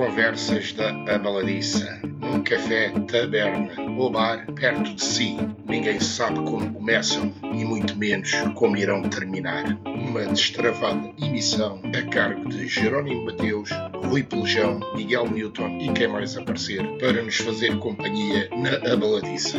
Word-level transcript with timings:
conversas 0.00 0.72
da 0.72 0.88
Abaladiça, 1.14 2.00
num 2.20 2.42
café, 2.42 2.88
taberna 3.06 3.70
ou 3.98 4.10
bar 4.10 4.46
perto 4.54 4.94
de 4.94 5.04
si. 5.04 5.36
Ninguém 5.68 6.00
sabe 6.00 6.36
como 6.36 6.72
começam 6.72 7.30
e 7.42 7.62
muito 7.66 7.94
menos 7.98 8.32
como 8.54 8.78
irão 8.78 9.02
terminar. 9.10 9.78
Uma 9.84 10.24
destravada 10.24 11.12
emissão 11.22 11.82
a 11.94 12.10
cargo 12.10 12.48
de 12.48 12.66
Jerónimo 12.66 13.26
Mateus, 13.26 13.68
Rui 14.06 14.22
Pelejão, 14.22 14.80
Miguel 14.96 15.30
Newton 15.30 15.78
e 15.82 15.92
quem 15.92 16.08
mais 16.08 16.34
aparecer 16.34 16.82
para 16.96 17.22
nos 17.22 17.36
fazer 17.36 17.78
companhia 17.78 18.48
na 18.56 18.92
Abaladiça. 18.94 19.58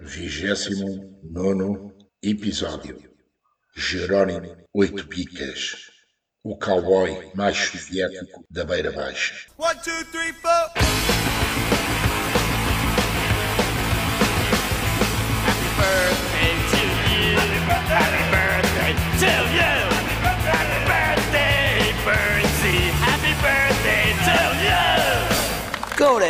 Vigésimo 0.00 1.16
nono 1.22 1.94
episódio. 2.20 2.98
Jerónimo 3.76 4.56
Oito 4.74 5.06
Picas 5.06 5.89
o 6.42 6.56
cowboy 6.56 7.30
mais 7.34 7.56
soviético 7.56 8.44
da 8.50 8.64
Beira 8.64 8.90
Baixa. 8.90 9.34
One, 9.58 9.74
two, 9.82 10.04
three. 10.06 10.32
Happy 15.44 15.68
birthday 15.76 16.54
to 16.70 16.80
you. 18.24 18.29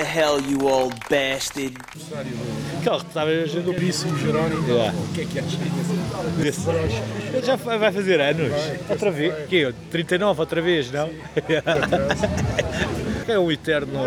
To 0.00 0.06
hell, 0.06 0.40
you 0.40 0.66
old 0.66 0.94
bastard. 1.08 1.74
Carro, 2.84 3.02
estava 3.06 3.30
a 3.30 3.46
gente 3.46 3.78
Disse 3.78 4.06
o 4.06 4.18
Jerónimo, 4.18 4.66
Yeah. 4.66 4.94
o 4.96 5.08
que 5.14 5.20
é 5.20 5.24
que 5.26 5.38
achas 5.38 5.58
desse? 6.38 6.68
Ele 7.34 7.44
já 7.46 7.56
vai 7.56 7.92
fazer 7.92 8.20
anos. 8.20 8.50
Vai, 8.50 8.80
outra 8.88 9.10
vez? 9.10 9.32
vai. 9.34 9.46
Que 9.46 9.74
39 9.90 10.40
outra 10.40 10.62
vez, 10.62 10.90
não? 10.90 11.10
é 13.28 13.38
um 13.38 13.50
eterno. 13.50 13.98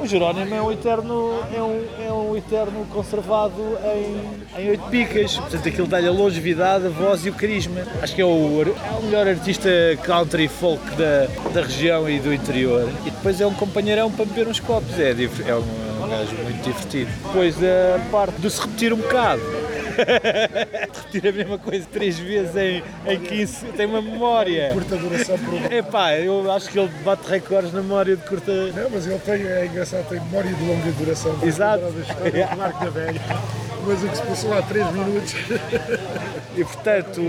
O 0.00 0.06
Jerónimo 0.06 0.54
é 0.54 0.62
um 0.62 0.72
eterno. 0.72 1.40
É 1.54 1.62
um, 1.62 1.84
é 2.08 2.12
um 2.12 2.36
eterno 2.36 2.86
conservado 2.92 3.78
em, 3.84 4.62
em 4.62 4.70
oito 4.70 4.84
picas. 4.90 5.36
Portanto, 5.36 5.68
aquilo 5.68 5.86
dá-lhe 5.86 6.08
a 6.08 6.12
longevidade, 6.12 6.86
a 6.86 6.90
voz 6.90 7.24
e 7.24 7.30
o 7.30 7.34
carisma. 7.34 7.82
Acho 8.02 8.14
que 8.14 8.20
é 8.20 8.24
o, 8.24 8.62
é 8.62 8.98
o 8.98 9.02
melhor 9.02 9.26
artista 9.26 9.70
country 10.02 10.48
folk 10.48 10.82
da, 10.96 11.26
da 11.52 11.62
região 11.62 12.08
e 12.08 12.18
do 12.18 12.32
interior. 12.32 12.88
E 13.06 13.10
depois 13.10 13.40
é 13.40 13.46
um 13.46 13.54
companheirão 13.54 14.10
para 14.10 14.24
beber 14.24 14.48
uns 14.48 14.60
copos. 14.60 14.98
É, 14.98 15.10
é 15.10 15.54
um, 15.54 16.04
um 16.04 16.08
gajo 16.08 16.34
muito 16.42 16.62
divertido. 16.62 17.10
Depois 17.26 17.56
a 17.62 17.98
parte 18.10 18.40
de 18.40 18.50
se 18.50 18.60
repetir 18.60 18.92
um 18.92 18.98
bocado. 18.98 19.42
repetir 21.14 21.28
a 21.28 21.32
mesma 21.32 21.58
coisa 21.58 21.86
três 21.92 22.18
vezes 22.18 22.54
em, 22.56 22.82
em 23.06 23.20
15, 23.20 23.66
tem 23.68 23.86
uma 23.86 24.02
memória. 24.02 24.70
Curta 24.72 24.96
duração 24.96 25.38
por 25.38 25.72
Epá, 25.72 26.14
eu 26.14 26.50
acho 26.50 26.68
que 26.70 26.78
ele 26.78 26.90
bate 27.04 27.28
recordes 27.28 27.72
na 27.72 27.82
memória 27.82 28.16
de 28.16 28.22
curta. 28.24 28.52
Não, 28.72 28.90
mas 28.90 29.06
ele 29.06 29.18
tem, 29.20 29.46
é 29.46 29.66
engraçado, 29.66 30.08
tem 30.08 30.20
memória 30.20 30.52
de 30.52 30.64
longa 30.64 30.92
duração. 30.92 31.38
Exato. 31.42 31.84
Da 31.90 32.00
história 32.00 32.46
da 32.80 32.90
Velha. 32.90 33.20
Mas 33.86 34.02
o 34.02 34.08
que 34.08 34.16
se 34.16 34.22
passou 34.22 34.54
há 34.54 34.62
3 34.62 34.92
minutos. 34.92 35.34
E 36.56 36.64
portanto, 36.64 37.20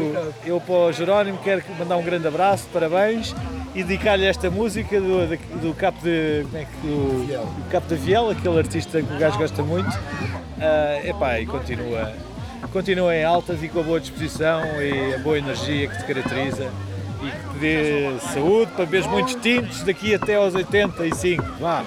eu 0.46 0.62
para 0.62 0.74
o 0.74 0.92
Jerónimo 0.92 1.38
quero 1.40 1.64
mandar 1.78 1.98
um 1.98 2.04
grande 2.04 2.28
abraço, 2.28 2.68
parabéns 2.72 3.36
e 3.76 3.84
dedicar-lhe 3.84 4.26
esta 4.26 4.50
música 4.50 5.02
do, 5.02 5.28
do, 5.28 5.60
do 5.60 5.74
Capo 5.74 6.02
de. 6.02 6.44
Como 6.44 6.58
é 6.58 6.66
que. 6.66 6.88
Do, 6.88 7.28
do 7.28 7.70
Capo 7.70 7.88
de 7.90 7.96
Viel, 7.96 8.30
aquele 8.30 8.58
artista 8.58 9.02
que 9.02 9.14
o 9.14 9.20
gajo 9.20 9.38
gosta 9.38 9.62
muito. 9.62 9.90
Ah, 10.60 11.02
epá, 11.04 11.40
e 11.40 11.46
continua. 11.46 12.14
Continua 12.76 13.16
em 13.16 13.24
altas 13.24 13.64
e 13.64 13.70
com 13.70 13.80
a 13.80 13.84
boa 13.84 14.02
disposição 14.02 14.60
e 14.82 15.14
a 15.14 15.20
boa 15.20 15.38
energia 15.38 15.88
que 15.88 15.98
te 15.98 16.04
caracteriza 16.04 16.70
e 17.24 17.32
que 17.32 17.54
te 17.54 17.60
dê 17.60 18.20
saúde 18.34 18.70
para 18.74 18.84
beberes 18.84 19.08
muitos 19.08 19.36
tintos 19.36 19.82
daqui 19.84 20.14
até 20.14 20.36
aos 20.36 20.54
85. 20.54 21.42
Vá! 21.58 21.86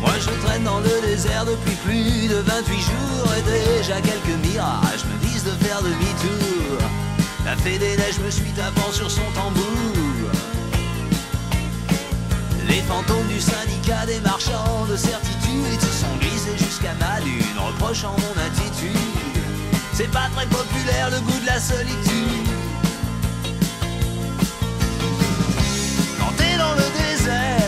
Moi 0.00 0.12
je 0.20 0.30
traîne 0.46 0.62
dans 0.62 0.78
le 0.78 1.00
désert 1.00 1.46
depuis 1.46 1.74
plus 1.84 2.28
de 2.28 2.36
28 2.42 2.80
jours 2.80 3.34
et 3.36 3.42
déjà 3.42 4.00
quelques 4.00 4.46
mirages 4.46 5.04
me 5.06 5.26
disent 5.26 5.42
de 5.42 5.64
faire 5.64 5.82
demi-tour. 5.82 6.78
La 7.44 7.56
fée 7.56 7.76
des 7.76 7.96
neiges 7.96 8.20
me 8.20 8.30
suit 8.30 8.52
tapant 8.54 8.92
sur 8.92 9.10
son 9.10 9.28
tambour. 9.34 10.30
Les 12.68 12.82
fantômes 12.82 13.26
du 13.26 13.40
syndicat 13.40 14.06
des 14.06 14.20
marchands 14.20 14.86
de 14.88 14.96
certitude 14.96 15.80
sont 15.80 16.13
jusqu'à 16.56 16.94
ma 17.00 17.20
lune, 17.20 17.58
reprochant 17.58 18.14
mon 18.18 18.42
attitude. 18.42 18.96
C'est 19.92 20.10
pas 20.10 20.28
très 20.34 20.46
populaire 20.46 21.10
le 21.10 21.20
goût 21.20 21.38
de 21.40 21.46
la 21.46 21.60
solitude. 21.60 22.48
Quand 26.18 26.32
t'es 26.36 26.56
dans 26.58 26.74
le 26.74 26.86
désert, 26.98 27.64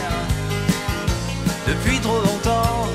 depuis 1.66 1.98
trop 2.00 2.20
longtemps. 2.20 2.88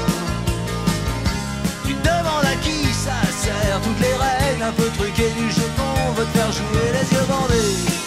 Tu 1.86 1.94
te 1.94 2.04
demandes 2.08 2.46
à 2.46 2.56
qui 2.62 2.94
ça 2.94 3.20
sert, 3.32 3.80
toutes 3.84 4.00
les 4.00 4.14
règles 4.14 4.64
un 4.64 4.72
peu 4.72 4.90
truquées 4.98 5.32
du 5.38 5.50
jeu 5.52 5.68
qu'on 5.78 6.12
veut 6.14 6.26
te 6.26 6.38
faire 6.38 6.52
jouer 6.52 6.92
les 6.94 7.16
yeux 7.16 7.26
bandés. 7.28 8.02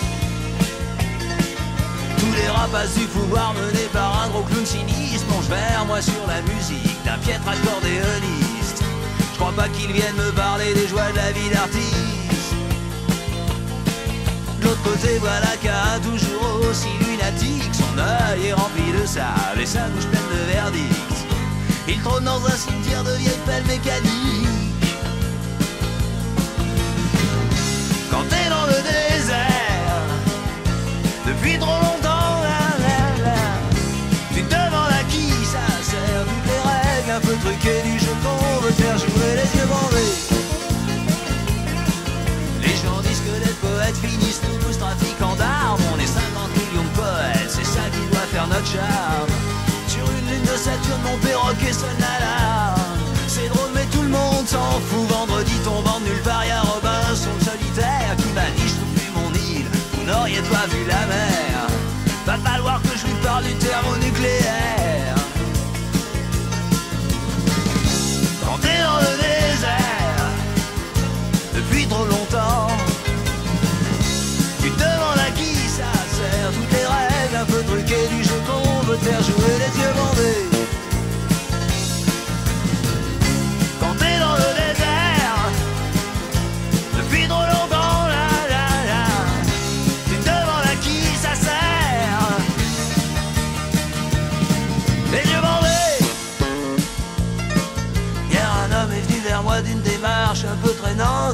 Tous 2.19 2.33
les 2.33 2.49
rapaces 2.49 2.95
du 2.95 3.07
pouvoir 3.07 3.55
menés 3.55 3.89
par 3.93 4.25
un 4.25 4.29
gros 4.29 4.43
clown 4.43 4.67
sinistre 4.67 5.27
plongent 5.27 5.49
vers 5.49 5.85
moi 5.87 6.01
sur 6.01 6.27
la 6.27 6.41
musique 6.43 6.84
d'un 7.05 7.19
piètre 7.19 7.49
accordéoniste. 7.49 8.83
Je 9.33 9.39
crois 9.39 9.53
pas 9.53 9.69
qu'ils 9.69 9.93
viennent 9.93 10.17
me 10.17 10.33
parler 10.33 10.73
des 10.75 10.87
joies 10.89 11.11
de 11.13 11.17
la 11.17 11.33
vie 11.33 11.51
d'artiste. 11.51 12.55
De 14.61 14.65
l'autre 14.65 14.83
côté, 14.83 15.19
voilà 15.19 15.57
qu'un 15.63 16.01
toujours 16.01 16.61
aussi 16.71 16.89
lunatique, 17.07 17.75
son 17.75 17.99
œil 17.99 18.47
est 18.47 18.53
rempli 18.53 18.93
de 18.99 19.07
sable 19.07 19.61
et 19.61 19.67
sa 19.67 19.89
bouche 19.89 20.07
pleine 20.07 20.31
de 20.31 20.53
verdict. 20.53 21.15
Il 21.89 22.01
trône 22.03 22.25
dans 22.25 22.45
un 22.47 22.57
cimetière 22.57 23.05
de 23.05 23.13
vieilles 23.17 23.45
pelles 23.47 23.67
mécaniques. 23.67 24.54
Jeu 38.65 39.05
qu'on 39.05 39.19
veut 39.19 39.37
te 39.43 39.47
faire 39.47 39.64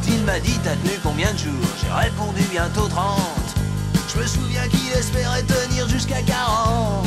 traînante 0.00 0.06
Il 0.08 0.24
m'a 0.24 0.38
dit 0.40 0.58
t'as 0.62 0.76
tenu 0.76 0.92
combien 1.02 1.32
de 1.32 1.38
jours 1.38 1.52
J'ai 1.82 1.92
répondu 1.92 2.42
bientôt 2.50 2.88
30 2.88 3.18
Je 4.14 4.20
me 4.20 4.26
souviens 4.26 4.66
qu'il 4.68 4.92
espérait 4.92 5.42
tenir 5.42 5.88
jusqu'à 5.88 6.22
40 6.22 7.06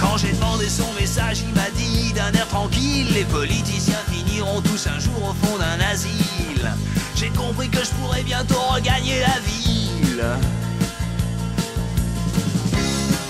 Quand 0.00 0.16
j'ai 0.16 0.32
demandé 0.32 0.68
son 0.68 0.90
message 0.98 1.42
il 1.46 1.54
m'a 1.54 1.70
dit 1.70 2.12
d'un 2.12 2.32
air 2.32 2.48
tranquille 2.48 3.12
Les 3.14 3.24
politiciens 3.24 4.02
finiront 4.10 4.60
tous 4.62 4.86
un 4.86 4.98
jour 4.98 5.30
au 5.30 5.46
fond 5.46 5.58
d'un 5.58 5.84
asile. 5.92 6.70
J'ai 7.16 7.30
compris 7.30 7.68
que 7.68 7.78
je 7.78 7.90
pourrais 8.00 8.22
bientôt 8.22 8.60
regagner 8.70 9.20
la 9.20 9.40
ville. 9.40 10.24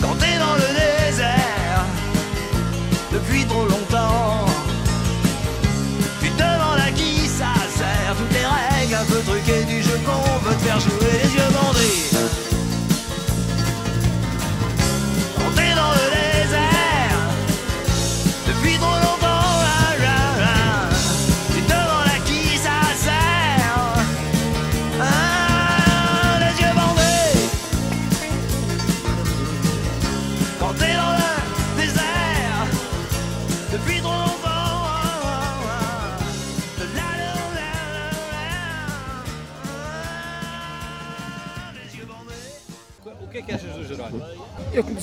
Quand 0.00 0.14
t'es 0.18 0.38
dans 0.38 0.54
le 0.54 1.08
désert 1.08 1.84
depuis 3.10 3.44
trop 3.46 3.64
longtemps. 3.64 4.47
Toutes 8.14 8.32
les 8.32 8.46
règles 8.46 8.94
un 8.94 9.04
peu 9.04 9.20
truquées 9.20 9.64
du 9.64 9.82
jeu 9.82 9.98
qu'on 10.04 10.48
veut 10.48 10.54
te 10.54 10.62
faire 10.62 10.80
jouer 10.80 11.12
les 11.22 11.34
yeux 11.34 11.50
bandés. 11.52 12.17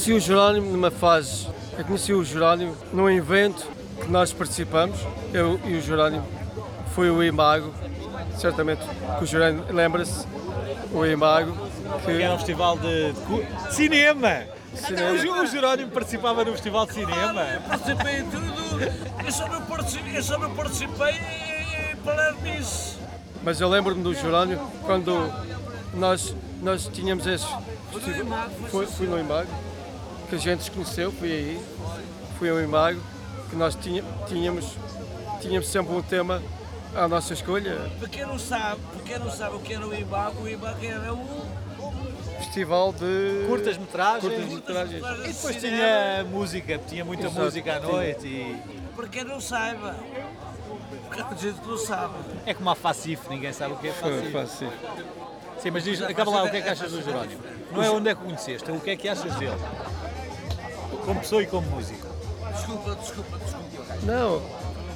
Conheci 0.06 0.14
o 0.14 0.20
Jerónimo 0.20 0.72
numa 0.72 0.92
fase. 0.92 1.48
Eu 1.78 1.84
conheci 1.84 2.14
o 2.14 2.24
Jerónimo 2.24 2.78
num 2.94 3.10
evento 3.10 3.68
que 4.00 4.12
nós 4.12 4.32
participamos, 4.32 5.00
eu 5.34 5.60
e 5.66 5.78
o 5.78 5.82
Jerónimo. 5.82 6.26
Foi 6.94 7.10
o 7.10 7.24
Imago, 7.24 7.74
certamente 8.38 8.86
que 9.18 9.24
o 9.24 9.28
Jerónimo 9.28 9.66
lembra-se, 9.72 10.28
o 10.94 11.06
Imago. 11.06 11.58
Que 12.04 12.22
era 12.22 12.34
um 12.34 12.38
festival 12.38 12.78
de, 12.78 13.14
de 13.14 13.74
cinema! 13.74 14.44
Cinema. 14.76 15.10
O, 15.10 15.44
o 15.44 15.48
Jerónimo 15.48 15.90
participava 15.90 16.44
no 16.44 16.52
festival 16.52 16.86
de 16.86 16.94
cinema. 16.94 17.46
Participei 17.68 18.20
em 18.20 18.30
tudo. 18.30 19.26
Eu 19.26 19.32
só 19.32 19.48
não 19.48 19.62
participei, 19.62 20.18
eu 20.18 20.24
só 20.24 20.38
não 20.38 20.54
participei 20.54 21.14
em. 21.14 21.96
Mas 23.44 23.60
eu 23.60 23.70
lembro-me 23.70 24.04
do 24.04 24.14
Jerónimo 24.14 24.72
quando 24.84 25.32
nós, 25.94 26.36
nós 26.62 26.88
tínhamos 26.94 27.26
esse 27.26 27.46
festival. 27.92 28.50
Foi, 28.70 28.86
fui 28.86 29.08
no 29.08 29.20
Imago, 29.20 29.50
que 30.26 30.36
a 30.36 30.38
gente 30.40 30.64
se 30.64 30.72
conheceu, 30.72 31.12
fui 31.12 31.32
aí. 31.32 31.62
Fui 32.38 32.50
ao 32.50 32.60
Imago, 32.60 33.00
que 33.50 33.56
nós 33.56 33.76
tinha- 33.76 34.04
tínhamos, 34.28 34.66
tínhamos 35.42 35.68
sempre 35.70 35.94
um 35.96 36.02
tema 36.02 36.42
à 36.94 37.08
nossa 37.08 37.34
escolha. 37.34 37.90
Para 38.00 38.10
quem 38.10 38.26
não 38.26 38.38
sabe, 38.38 38.82
para 38.94 39.02
quem 39.04 39.20
não 39.20 39.32
sabe 39.32 39.56
o 39.56 39.60
que 39.60 39.74
era 39.74 39.88
o 39.88 39.94
IBAC, 39.94 40.38
o 40.42 40.48
IBAC 40.50 40.86
era 40.88 41.14
o 41.14 41.46
Festival 42.40 42.92
de 42.94 43.46
Curtas 43.48 43.78
metragens. 43.78 44.34
curtas 44.34 44.50
metragens. 44.54 45.04
E 45.24 45.34
depois 45.34 45.56
tinha 45.56 46.26
música, 46.30 46.78
tinha 46.80 47.06
muita 47.06 47.28
Exato, 47.28 47.42
música 47.46 47.76
à 47.78 47.80
tinha. 47.80 47.92
noite 47.92 48.28
e 48.28 48.62
para 48.96 49.08
quem 49.08 49.24
não 49.24 49.40
saiba. 49.40 49.96
Porque 51.08 51.22
há 51.22 51.34
gente 51.36 51.60
que 51.62 51.68
não 51.68 51.78
sabe. 51.78 52.14
é 52.46 52.54
como 52.54 52.70
a 52.70 52.76
Facif, 52.76 53.30
ninguém 53.30 53.54
sabe 53.54 53.74
o 53.74 53.78
que 53.78 53.88
é 53.88 53.92
Foi 53.94 54.32
Facif. 54.32 54.72
Sim, 55.62 55.72
mas 55.72 55.84
diz, 55.86 56.02
acaba 56.02 56.32
lá, 56.32 56.44
o 56.44 56.50
que 56.52 56.58
é 56.58 56.62
que 56.62 56.70
achas 56.70 56.92
do 56.92 57.02
Jerónimo? 57.02 57.42
Não 57.72 57.82
é 57.82 57.90
onde 57.90 58.10
é 58.10 58.14
que 58.16 58.22
o 58.22 58.26
conheceste, 58.26 58.70
é 58.70 58.74
o 58.74 58.80
que 58.80 58.90
é 58.92 58.96
que 58.98 59.08
achas 59.08 59.34
dele? 59.36 59.56
Como 61.06 61.20
pessoa 61.20 61.44
e 61.44 61.48
como 61.48 61.68
músico. 61.70 62.08
Desculpa, 62.52 62.96
desculpa, 62.96 63.38
desculpa. 63.38 63.96
Não, 64.04 64.42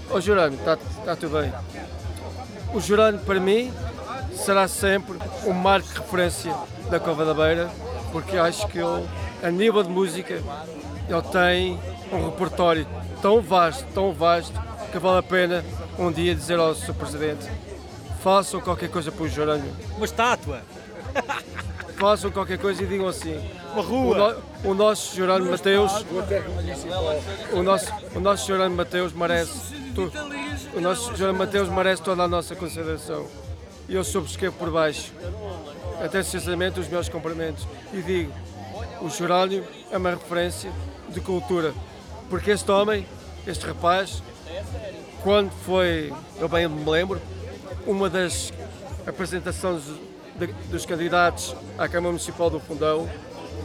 o 0.09 0.19
Jerónimo, 0.19 0.59
está 0.59 0.77
tá 1.05 1.15
tudo 1.15 1.39
bem. 1.39 1.53
O 2.73 2.79
Jerónimo, 2.79 3.23
para 3.23 3.39
mim, 3.39 3.71
será 4.35 4.67
sempre 4.67 5.17
um 5.45 5.53
marco 5.53 5.87
de 5.87 5.99
referência 5.99 6.55
da 6.89 6.99
Cova 6.99 7.25
da 7.25 7.33
Beira, 7.33 7.69
porque 8.11 8.37
acho 8.37 8.67
que 8.67 8.79
ele, 8.79 9.07
a 9.43 9.51
nível 9.51 9.83
de 9.83 9.89
música, 9.89 10.33
ele 10.33 11.21
tem 11.31 11.79
um 12.11 12.29
repertório 12.29 12.87
tão 13.21 13.41
vasto, 13.41 13.85
tão 13.93 14.13
vasto, 14.13 14.59
que 14.91 14.97
vale 14.97 15.19
a 15.19 15.23
pena 15.23 15.63
um 15.97 16.11
dia 16.11 16.33
dizer 16.33 16.57
ao 16.57 16.73
Sr. 16.73 16.93
Presidente 16.93 17.47
façam 18.19 18.59
qualquer 18.59 18.89
coisa 18.89 19.11
para 19.11 19.23
o 19.23 19.27
Jerónimo, 19.27 19.73
Uma 19.95 20.05
estátua, 20.05 20.61
façam 21.99 22.31
qualquer 22.31 22.57
coisa 22.57 22.81
e 22.83 22.87
digam 22.87 23.07
assim. 23.07 23.37
uma 23.73 23.81
O, 23.81 23.85
rua. 23.85 24.41
no- 24.63 24.71
o 24.71 24.73
nosso 24.73 25.15
Jerónimo 25.15 25.51
Mateus, 25.51 25.91
o 27.53 27.61
nosso, 27.63 27.91
o 28.15 28.19
nosso 28.19 28.47
Jerónimo 28.47 28.75
Mateus 28.77 29.13
merece, 29.13 29.75
tu- 29.93 30.11
o 30.75 30.81
nosso 30.81 31.15
Jerónimo 31.15 31.39
Mateus 31.39 31.69
merece 31.69 32.01
toda 32.01 32.23
a 32.23 32.27
nossa 32.27 32.55
consideração. 32.55 33.27
E 33.87 33.95
eu 33.95 34.03
subscrevo 34.03 34.55
por 34.57 34.69
baixo, 34.71 35.11
até 36.03 36.21
sinceramente, 36.23 36.79
os 36.79 36.87
meus 36.87 37.09
cumprimentos. 37.09 37.67
E 37.93 38.01
digo, 38.01 38.31
o 39.01 39.09
Jerónimo 39.09 39.65
é 39.91 39.97
uma 39.97 40.11
referência 40.11 40.71
de 41.09 41.19
cultura, 41.19 41.73
porque 42.29 42.51
este 42.51 42.69
homem, 42.71 43.05
este 43.47 43.65
rapaz, 43.65 44.21
quando 45.23 45.51
foi, 45.65 46.13
eu 46.39 46.47
bem 46.47 46.67
me 46.67 46.89
lembro, 46.89 47.19
uma 47.85 48.09
das 48.09 48.53
apresentações 49.07 49.83
de- 50.39 50.53
dos 50.69 50.85
candidatos 50.85 51.55
à 51.77 51.87
Câmara 51.87 52.11
Municipal 52.11 52.49
do 52.49 52.59
Fundão, 52.59 53.07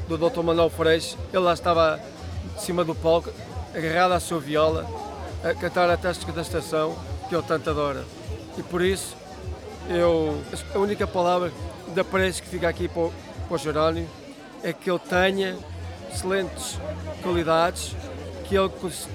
do 0.09 0.19
Dr. 0.19 0.43
Manuel 0.43 0.71
Freixo, 0.71 1.17
ele 1.33 1.43
lá 1.43 1.53
estava 1.55 2.01
em 2.57 2.61
cima 2.61 2.85
do 2.85 2.95
palco, 2.95 3.31
agarrado 3.75 4.13
à 4.13 4.21
sua 4.21 4.39
viola, 4.41 4.87
a 5.43 5.55
cantar 5.55 5.89
a 5.91 5.97
Tasca 5.97 6.31
da 6.33 6.43
Estação, 6.43 6.97
que 7.29 7.35
ele 7.35 7.43
tanto 7.45 7.71
adora. 7.71 8.05
E 8.59 8.63
por 8.63 8.83
isso, 8.83 9.17
eu, 9.89 10.41
a 10.75 10.79
única 10.79 11.07
palavra 11.07 11.53
de 11.93 12.01
apreço 12.01 12.43
que 12.43 12.49
fica 12.49 12.69
aqui 12.69 12.89
para 12.89 13.03
o, 13.03 13.13
para 13.49 13.55
o 13.55 13.59
Jerónimo 13.59 14.09
é 14.63 14.73
que 14.73 14.91
ele 14.91 14.99
tenha 14.99 15.57
excelentes 16.13 16.79
qualidades, 17.23 17.95
que 18.45 18.57
ele 18.57 18.71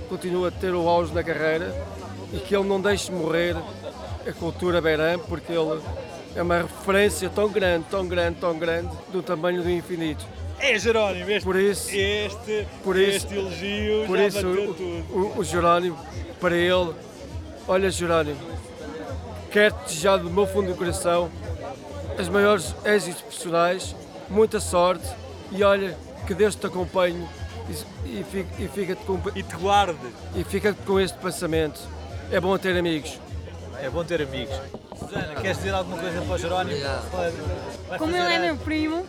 continue 0.10 0.48
a 0.48 0.52
ter 0.52 0.74
o 0.74 0.88
auge 0.88 1.14
na 1.14 1.24
carreira 1.24 1.74
e 2.34 2.38
que 2.40 2.56
ele 2.56 2.68
não 2.68 2.80
deixe 2.82 3.12
morrer 3.12 3.56
a 4.28 4.34
cultura 4.34 4.82
beirã, 4.82 5.18
porque 5.18 5.52
ele 5.52 5.80
é 6.36 6.42
uma 6.42 6.58
referência 6.62 7.30
tão 7.30 7.50
grande, 7.50 7.86
tão 7.90 8.08
grande, 8.08 8.40
tão 8.40 8.58
grande, 8.58 8.90
do 9.12 9.22
tamanho 9.22 9.62
do 9.64 9.70
infinito. 9.70 10.26
É 10.60 10.78
Jerónimo, 10.78 11.30
este, 11.32 11.46
Por 11.46 11.56
isso, 11.56 11.90
este, 11.96 12.68
Por 12.84 12.98
isso- 12.98 13.28
este 13.28 13.36
elogio 13.36 14.06
por 14.08 14.18
já 14.18 14.28
isso 14.28 14.38
bateu 14.46 14.52
o, 14.70 14.74
tudo. 14.74 15.06
o, 15.38 15.40
o 15.40 15.44
Jerónimo, 15.44 15.98
para 16.40 16.56
ele, 16.56 16.94
olha 17.68 17.90
Jerónimo, 17.90 18.40
quero 19.52 19.76
desejar 19.88 20.18
do 20.18 20.30
meu 20.30 20.46
fundo 20.46 20.72
do 20.72 20.78
coração 20.78 21.30
os 22.20 22.28
maiores 22.28 22.76
êxitos 22.84 23.22
profissionais, 23.22 23.96
muita 24.30 24.60
sorte 24.60 25.08
e 25.52 25.64
olha, 25.64 25.98
que 26.28 26.34
Deus 26.34 26.56
te 26.56 26.66
acompanhe 26.68 27.26
e, 28.06 28.20
e, 28.20 28.24
fica, 28.30 28.62
e 28.64 28.68
fica-te 28.68 29.04
com, 29.06 29.18
E 29.34 29.42
te 29.42 29.56
guarde. 29.56 29.98
e 30.36 30.44
fica 30.44 30.74
com 30.86 31.00
este 31.00 31.18
pensamento. 31.20 31.80
É 32.32 32.40
bom 32.40 32.58
ter 32.58 32.78
amigos. 32.78 33.18
É 33.82 33.90
bom 33.90 34.04
ter 34.04 34.22
amigos. 34.22 34.54
Susana, 35.00 35.36
queres 35.42 35.58
dizer 35.58 35.74
alguma 35.74 35.98
coisa 35.98 36.22
para 36.22 36.34
o 36.34 36.38
Jerónimo? 36.38 36.82
Vai 37.88 37.98
Como 37.98 38.16
ele 38.16 38.34
é 38.34 38.36
a- 38.36 38.40
meu 38.40 38.58
primo. 38.58 39.06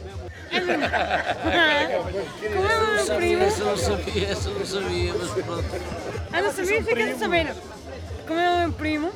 É 0.50 0.60
meu... 0.60 0.78
Como 0.80 2.70
ele 2.70 2.72
é 2.72 3.04
meu 3.04 3.16
primo. 3.16 3.42
Essa 3.44 3.64
não 3.64 3.76
sabia, 3.76 4.28
essa 4.28 4.50
não 4.50 4.66
sabia, 4.66 5.14
mas 5.14 5.30
pronto. 5.30 5.64
Ah, 6.32 6.42
não 6.42 6.52
sabia? 6.52 6.82
Fica 6.84 7.18
sabendo. 7.18 7.60
Como 8.26 8.38
ele 8.40 8.48
é 8.48 8.60
meu 8.60 8.72
primo, 8.72 9.12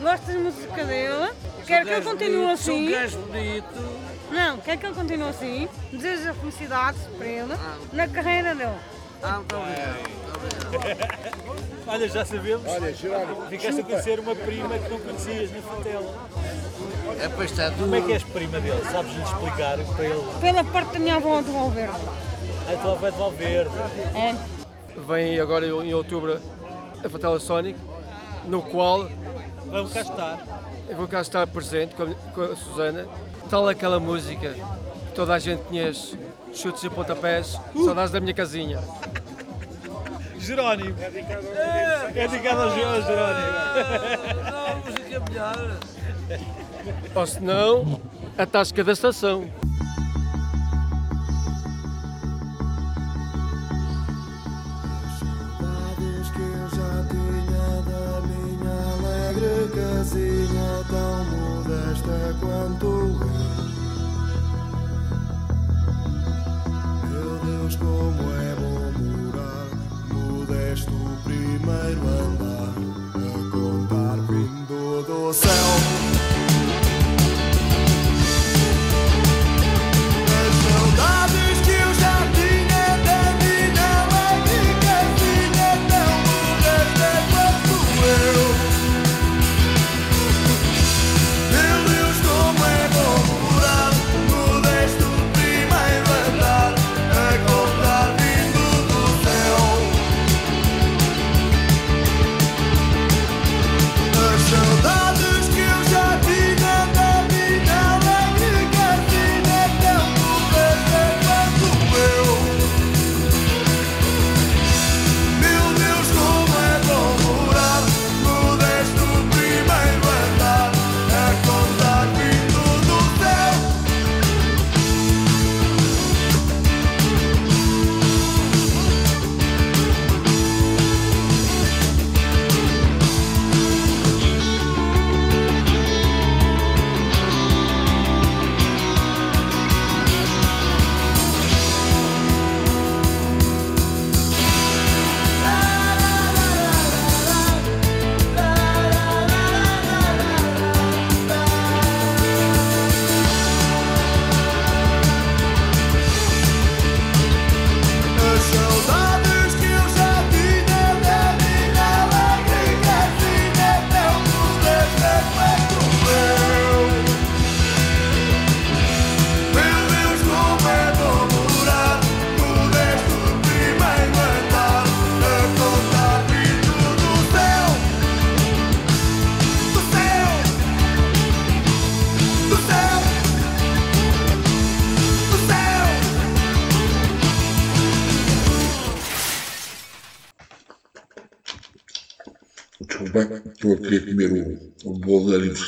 gosto 0.00 0.26
da 0.26 0.38
música 0.38 0.84
dele. 0.84 1.30
Quero 1.66 1.86
que 1.86 1.92
ele 1.92 2.02
continue 2.02 2.36
um 2.38 2.50
assim. 2.50 2.90
gajo 2.90 3.18
bonito. 3.18 4.08
Não, 4.30 4.58
quero 4.58 4.78
que 4.78 4.86
ele 4.86 4.94
continue 4.94 5.28
assim. 5.28 5.68
Desejo 5.92 6.34
felicidade 6.34 6.98
para 7.16 7.26
ele 7.26 7.54
na 7.92 8.08
carreira 8.08 8.54
dele. 8.54 8.76
Ah, 9.22 9.32
muito 9.36 9.56
obrigado. 9.56 10.27
Olha, 11.86 12.08
já 12.08 12.24
sabemos. 12.24 12.62
Olha, 12.66 12.92
Jerónimo, 12.92 13.46
Ficaste 13.48 13.80
a 13.80 13.84
conhecer 13.84 14.20
uma 14.20 14.34
prima 14.34 14.78
que 14.78 14.90
não 14.90 15.00
conhecias 15.00 15.50
na 15.50 15.62
Fatela. 15.62 16.14
É 17.20 17.28
para 17.28 17.44
estar 17.44 17.72
Como 17.72 17.94
é 17.94 18.00
que 18.02 18.12
és 18.12 18.22
prima 18.22 18.60
dele? 18.60 18.82
Sabes-lhe 18.92 19.22
explicar 19.22 19.78
para 19.78 20.04
ele? 20.04 20.22
Pela 20.40 20.64
parte 20.64 20.92
da 20.92 20.98
minha 20.98 21.16
avó 21.16 21.40
de 21.40 21.50
Valverde. 21.50 21.96
A 22.70 22.76
tua 22.76 22.92
avó 22.92 23.06
é 23.06 23.10
de 23.10 23.16
Valverde. 23.16 23.70
É. 24.14 24.34
Vem 25.00 25.40
agora 25.40 25.66
em 25.66 25.94
outubro 25.94 26.38
a 27.02 27.08
Fatela 27.08 27.40
Sonic, 27.40 27.78
no 28.44 28.60
qual 28.62 29.08
Vamos 29.66 29.92
cá 29.92 30.00
estar. 30.02 30.46
eu 30.88 30.96
vou 30.96 31.08
cá 31.08 31.20
estar 31.20 31.46
presente 31.46 31.94
com 31.94 32.02
a, 32.02 32.06
com 32.34 32.42
a 32.42 32.56
Susana. 32.56 33.06
Tal 33.48 33.66
aquela 33.66 33.98
música 33.98 34.50
que 34.50 35.14
toda 35.14 35.32
a 35.34 35.38
gente 35.38 35.62
conhece, 35.62 36.18
chutes 36.52 36.84
e 36.84 36.90
pontapés, 36.90 37.58
saudades 37.74 38.10
da 38.12 38.20
minha 38.20 38.34
casinha. 38.34 38.78
Jerónimo. 40.38 40.94
É 40.98 41.10
dedicado 41.10 42.62
ao 42.62 42.70
Jerónimo. 42.70 43.48
Não, 44.50 44.66
a 44.66 44.76
música 44.76 45.14
é 45.14 45.18
melhor. 45.20 45.78
Ou 47.14 47.26
se 47.26 47.40
não, 47.40 48.00
a 48.36 48.46
tasca 48.46 48.84
da 48.84 48.92
estação. 48.92 49.50
Saudades 55.18 56.30
que 56.30 56.40
eu 56.40 56.68
já 56.70 56.90
tinha 57.08 57.68
da 57.82 58.20
minha 58.26 58.76
alegre 58.94 59.68
casinha 59.74 60.70
tão 60.88 61.24
modesta 61.24 62.16
quanto 62.40 62.86
eu. 62.86 63.28
Meu 67.08 67.30
Deus, 67.44 67.74
como 67.76 68.22
é 68.34 68.54
bom 68.54 68.67
modesto 70.78 70.92
primeiro 71.24 72.08
andar 72.08 72.74
a 73.16 73.50
contar 73.50 74.16
vindo 74.26 75.02
do 75.02 75.32
céu. 75.32 76.37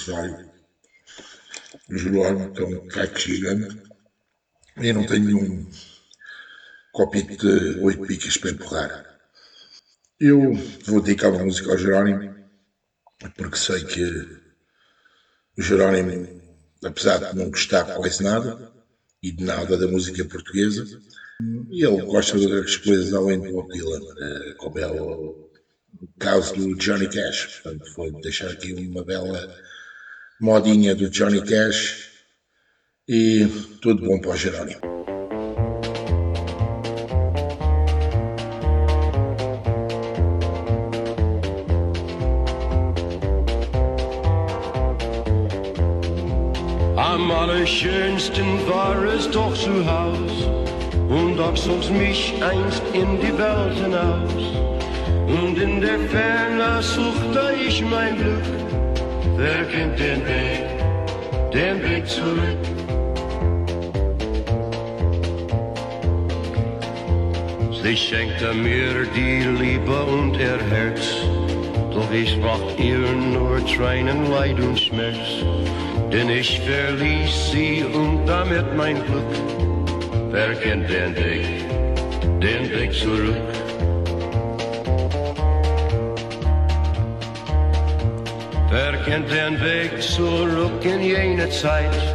Bolo 0.06 0.22
de 0.22 0.28
aniversário. 0.28 0.50
O 1.88 1.96
Jerónimo, 1.96 2.52
que 2.52 2.62
é 2.62 2.64
um 2.64 2.88
caco 2.88 3.18
gigante. 3.18 3.82
E 4.76 4.92
não 4.92 5.06
tenho 5.06 5.24
nenhum 5.24 5.70
copito 6.92 7.36
de 7.36 7.80
oito 7.80 8.06
picas 8.06 8.36
para 8.36 8.50
empurrar. 8.50 9.20
Eu 10.18 10.54
vou 10.86 11.00
dedicar 11.00 11.30
uma 11.30 11.44
música 11.44 11.70
ao 11.70 11.78
Jerónimo, 11.78 12.34
porque 13.36 13.56
sei 13.56 13.84
que 13.84 14.04
o 15.58 15.62
Jerónimo, 15.62 16.40
apesar 16.84 17.18
de 17.18 17.36
não 17.36 17.50
gostar 17.50 17.84
quase 17.94 18.22
nada, 18.22 18.70
e 19.22 19.32
de 19.32 19.44
nada 19.44 19.76
da 19.76 19.86
música 19.86 20.24
portuguesa, 20.24 20.86
ele 21.70 22.02
gosta 22.02 22.38
de 22.38 22.46
outras 22.46 22.76
coisas 22.76 23.12
além 23.12 23.40
do 23.40 23.52
Bob 23.52 23.72
eh, 23.72 24.54
como 24.58 24.78
é 24.78 24.86
o 24.86 25.50
caso 26.18 26.54
do 26.54 26.74
Johnny 26.76 27.08
Cash. 27.08 27.60
Portanto, 27.62 27.92
vou 27.96 28.20
deixar 28.20 28.50
aqui 28.50 28.72
uma 28.72 29.04
bela 29.04 29.54
modinha 30.40 30.94
do 30.94 31.10
Johnny 31.10 31.42
Cash 31.42 32.08
e 33.06 33.46
tudo 33.82 34.06
bom 34.06 34.18
para 34.18 34.30
o 34.30 34.36
Jerónimo. 34.36 34.80
Am 46.96 47.30
allerschönsten 47.30 48.66
war 48.66 49.04
es 49.14 49.26
doch 49.30 49.54
zu 49.54 49.84
Haus 49.84 50.32
und 51.10 51.36
doch 51.36 51.54
zog's 51.54 51.90
mich 51.90 52.32
einst 52.42 52.82
in 52.94 53.20
die 53.20 53.36
Welt 53.36 53.74
hinaus. 53.74 54.70
Und 55.28 55.58
in 55.58 55.80
der 55.80 55.98
Ferne 56.08 56.82
suchte 56.82 57.54
ich 57.66 57.82
mein 57.82 58.16
Glück. 58.16 58.59
Wer 59.42 59.64
kennt 59.72 59.98
den 59.98 60.20
Weg, 60.26 60.66
den 61.50 61.82
Weg 61.82 62.06
zurück? 62.06 62.62
Sie 67.82 67.96
schenkte 67.96 68.52
mir 68.52 69.06
die 69.16 69.44
Liebe 69.62 69.98
und 70.02 70.36
ihr 70.36 70.58
Herz, 70.68 71.00
doch 71.94 72.12
ich 72.12 72.38
brach 72.42 72.68
ihr 72.76 72.98
nur 72.98 73.64
Tränen, 73.64 74.30
Leid 74.30 74.60
und 74.60 74.78
Schmerz. 74.78 75.42
Denn 76.12 76.28
ich 76.28 76.60
verließ 76.60 77.50
sie 77.50 77.82
und 77.94 78.26
damit 78.26 78.76
mein 78.76 78.96
Glück. 79.06 79.32
Wer 80.30 80.54
kennt 80.56 80.90
den 80.90 81.16
Weg, 81.16 81.46
den 82.42 82.70
Weg 82.70 82.92
zurück? 82.92 83.49
Kennt 89.10 89.28
den 89.28 89.60
Weg 89.60 90.00
zurück 90.00 90.84
in 90.84 91.02
jene 91.02 91.50
Zeit? 91.50 92.14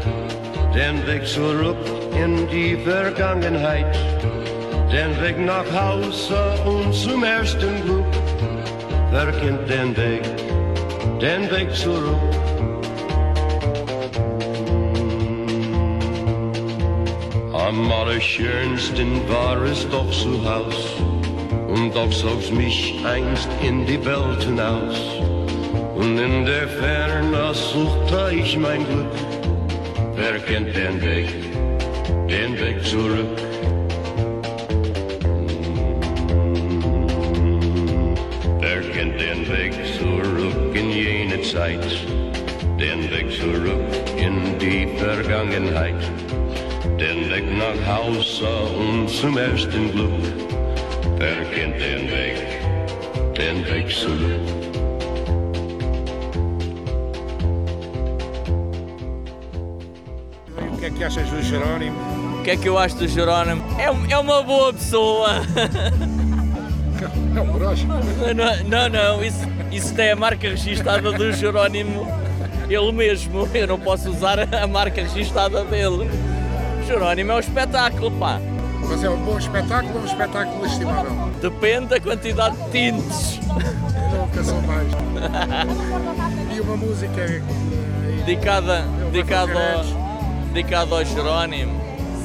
Den 0.74 1.06
Weg 1.06 1.28
zurück 1.28 1.76
in 2.16 2.48
die 2.48 2.78
Vergangenheit? 2.78 3.94
Den 4.94 5.12
Weg 5.22 5.38
nach 5.38 5.70
Hause 5.74 6.38
und 6.64 6.94
zum 6.94 7.26
ersten 7.26 7.84
Glück? 7.84 8.06
Wer 9.12 9.30
kennt 9.42 9.70
den 9.70 9.98
Weg, 9.98 10.24
den 11.20 11.52
Weg 11.52 11.76
zurück? 11.76 12.16
Am 17.52 17.92
allerschönsten 17.92 19.28
war 19.28 19.62
es 19.64 19.86
doch 19.90 20.10
zu 20.12 20.32
Haus 20.50 20.96
und 21.68 21.94
doch 21.94 22.10
zog's 22.12 22.52
mich 22.52 22.96
einst 23.06 23.50
in 23.62 23.86
die 23.86 24.00
Welt 24.06 24.44
hinaus. 24.44 25.15
Und 25.96 26.18
in 26.20 26.46
der 26.46 26.68
Ferne 26.68 27.54
suchte 27.54 28.36
ich 28.36 28.58
mein 28.58 28.86
Glück. 28.86 29.16
Wer 30.16 30.40
kennt 30.40 30.76
den 30.76 31.02
Weg, 31.02 31.30
den 32.30 32.60
Weg 32.60 32.84
zurück? 32.84 33.38
Wer 38.60 38.82
kennt 38.94 39.22
den 39.22 39.48
Weg 39.48 39.74
zurück 39.98 40.76
in 40.76 40.90
jene 40.92 41.42
Zeit? 41.42 41.88
Den 42.78 43.10
Weg 43.10 43.32
zurück 43.32 43.92
in 44.18 44.60
die 44.60 44.88
Vergangenheit? 44.98 46.02
Den 47.00 47.30
Weg 47.32 47.46
nach 47.58 47.98
Hause 47.98 48.48
und 48.78 49.10
zum 49.10 49.38
ersten 49.38 49.92
Glück. 49.94 50.24
Wer 51.18 51.46
kennt 51.56 51.80
den 51.80 52.12
Weg, 52.12 52.38
den 53.38 53.66
Weg 53.74 53.90
zurück? 53.90 54.65
Que 60.96 61.04
é 61.04 61.10
que 61.10 61.20
achas 61.20 61.30
do 61.30 61.42
Jerónimo? 61.42 61.98
O 62.40 62.44
que 62.44 62.52
é 62.52 62.58
que 62.58 62.70
eu 62.70 62.78
acho 62.78 62.96
do 62.96 63.08
Jerónimo? 63.08 63.62
É, 63.78 64.14
é 64.14 64.18
uma 64.18 64.42
boa 64.42 64.74
pessoa. 64.74 65.30
É 67.36 67.42
um 67.42 67.52
broche. 67.52 67.86
Não, 67.86 68.64
não, 68.70 68.90
não, 68.90 69.24
isso, 69.24 69.46
isso 69.72 70.00
é 70.00 70.12
a 70.12 70.16
marca 70.16 70.48
registada 70.48 71.12
do 71.12 71.34
Jerónimo. 71.34 72.08
Ele 72.70 72.92
mesmo. 72.94 73.48
Eu 73.54 73.68
não 73.68 73.80
posso 73.80 74.10
usar 74.10 74.38
a 74.54 74.68
marca 74.68 75.02
registada 75.02 75.66
dele. 75.66 76.10
Jerónimo 76.88 77.32
é 77.34 77.36
um 77.36 77.40
espetáculo, 77.40 78.10
pá. 78.12 78.40
Mas 78.88 79.04
é 79.04 79.10
um 79.10 79.18
bom 79.18 79.38
espetáculo 79.38 79.96
ou 79.96 80.02
um 80.02 80.06
espetáculo 80.06 80.62
lastimável? 80.62 81.12
Depende 81.42 81.88
da 81.88 82.00
quantidade 82.00 82.56
de 82.56 82.72
tintes. 82.72 83.40
Nunca 84.12 84.44
são 84.44 84.62
mais. 84.62 84.88
E 86.56 86.62
uma 86.62 86.78
música 86.78 87.20
eh, 87.20 87.42
Dedicada, 88.26 88.84
vai 88.84 89.12
dedicado, 89.12 89.52
fazer 89.52 89.90
ao. 90.00 90.05
Dedicado 90.56 90.96
ao 90.96 91.04
Jerónimo. 91.04 91.74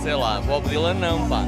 Sei 0.04 0.14
lá, 0.14 0.40
Bob 0.40 0.68
Dylan 0.68 0.94
não, 0.94 1.28
pá. 1.28 1.44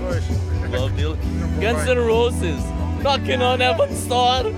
Pois. 0.00 0.24
Bob 0.68 0.92
Dylan. 0.94 1.16
Guns. 1.60 1.86
N' 1.86 2.06
Roses. 2.06 2.60
Knocking 3.02 3.40
on 3.40 3.60
Heaven's 3.60 4.04
Door. 4.06 4.52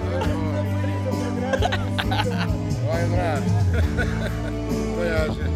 Vai 2.86 3.02
adorar. 3.04 3.42
Viagem. 4.96 5.49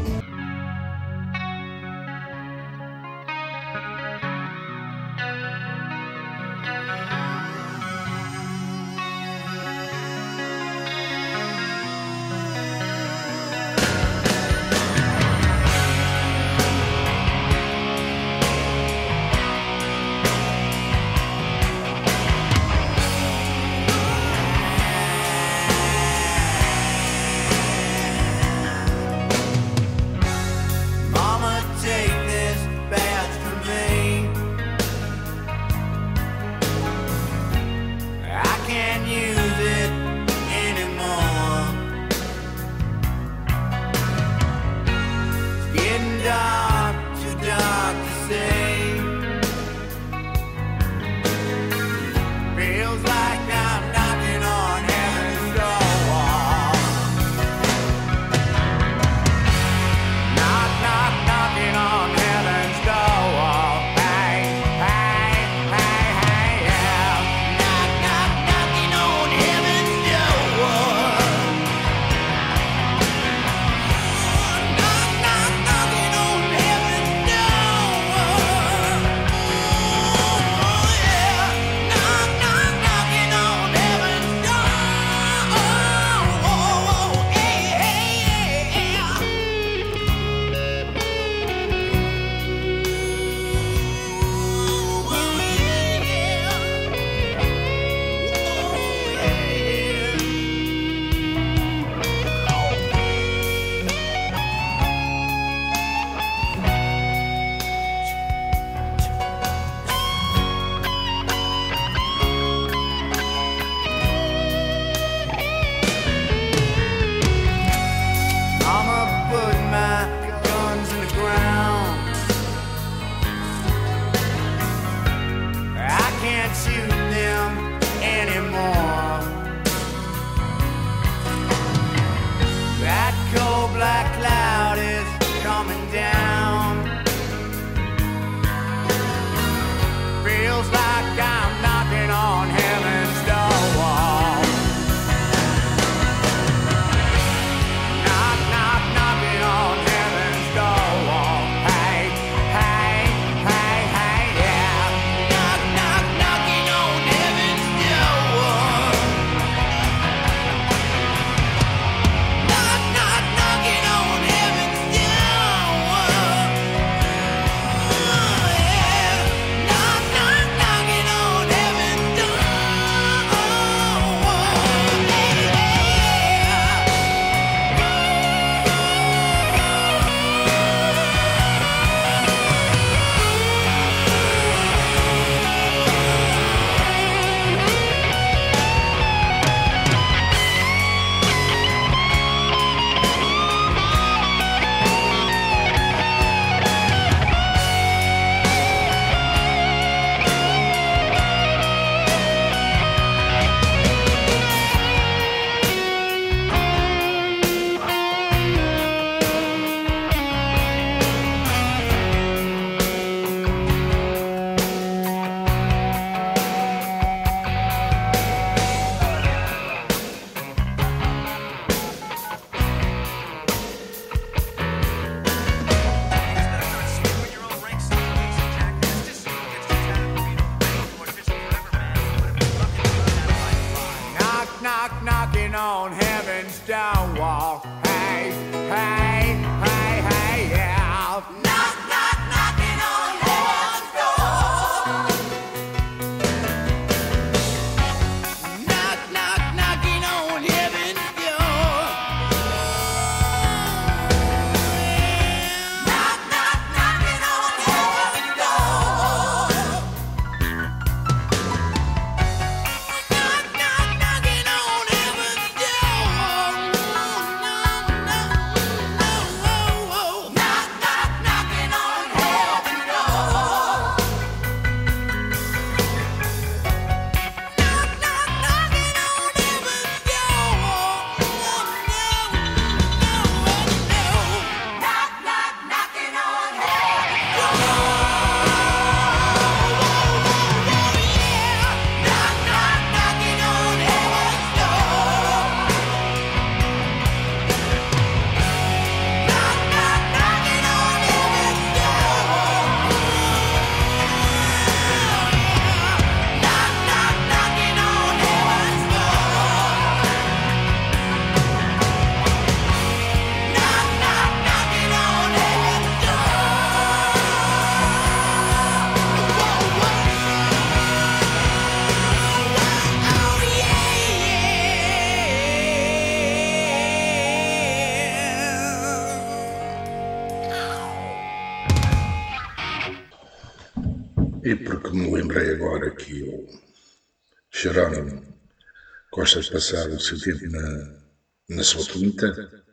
Gosta 339.35 339.41
de 339.41 339.51
passar 339.51 339.89
o 339.89 339.99
seu 339.99 340.21
tempo 340.21 340.49
na, 340.49 341.01
na 341.49 341.65
sua 341.65 341.85
quinta, 341.87 342.65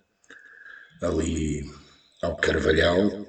ali 1.02 1.66
ao 2.22 2.36
Carvalhal, 2.38 3.26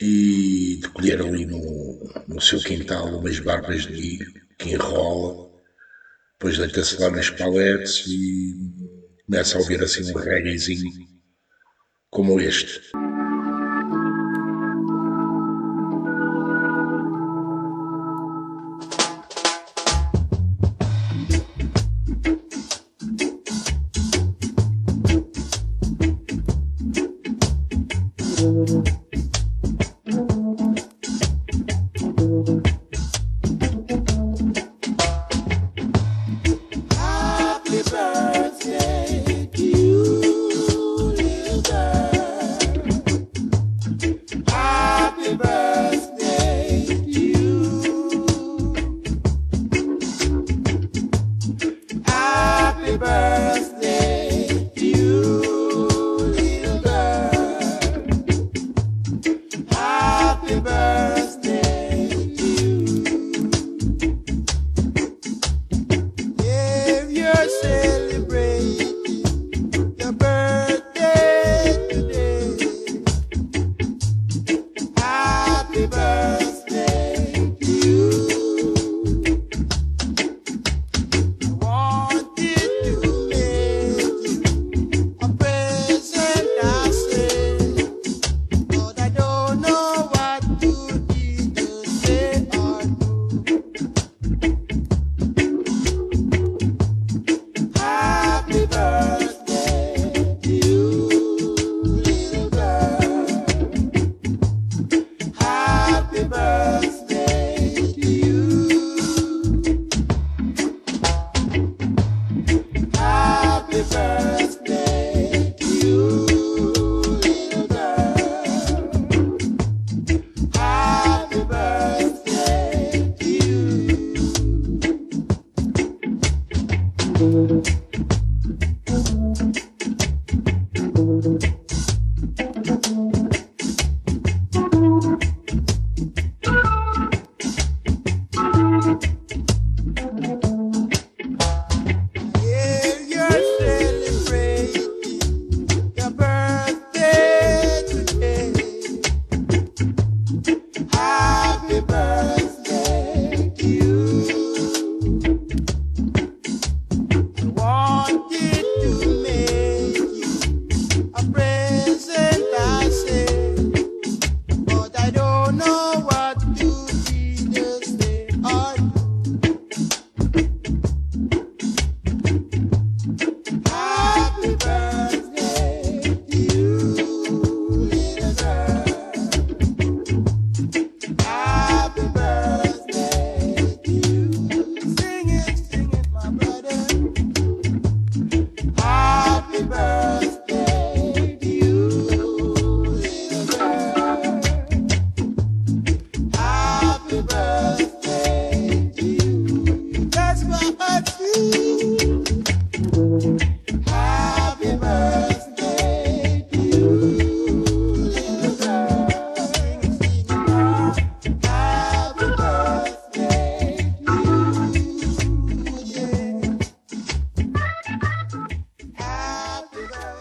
e 0.00 0.78
de 0.80 0.88
colher 0.88 1.20
ali 1.20 1.44
no, 1.44 2.24
no 2.26 2.40
seu 2.40 2.58
quintal 2.60 3.18
umas 3.18 3.38
barbas 3.40 3.82
de 3.82 3.92
milho 3.92 4.32
que 4.58 4.70
enrola, 4.70 5.50
depois 6.32 6.56
deita-se 6.56 6.98
lá 6.98 7.10
nas 7.10 7.28
paletes 7.28 8.06
e 8.06 8.56
começa 9.26 9.58
a 9.58 9.60
ouvir 9.60 9.82
assim 9.82 10.10
um 10.10 10.16
reggaezinho 10.16 10.90
como 12.08 12.40
este. 12.40 12.80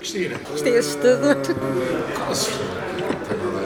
Cristina. 0.09 0.39
Isto 0.55 0.67
é 0.67 0.77
assustador. 0.77 1.37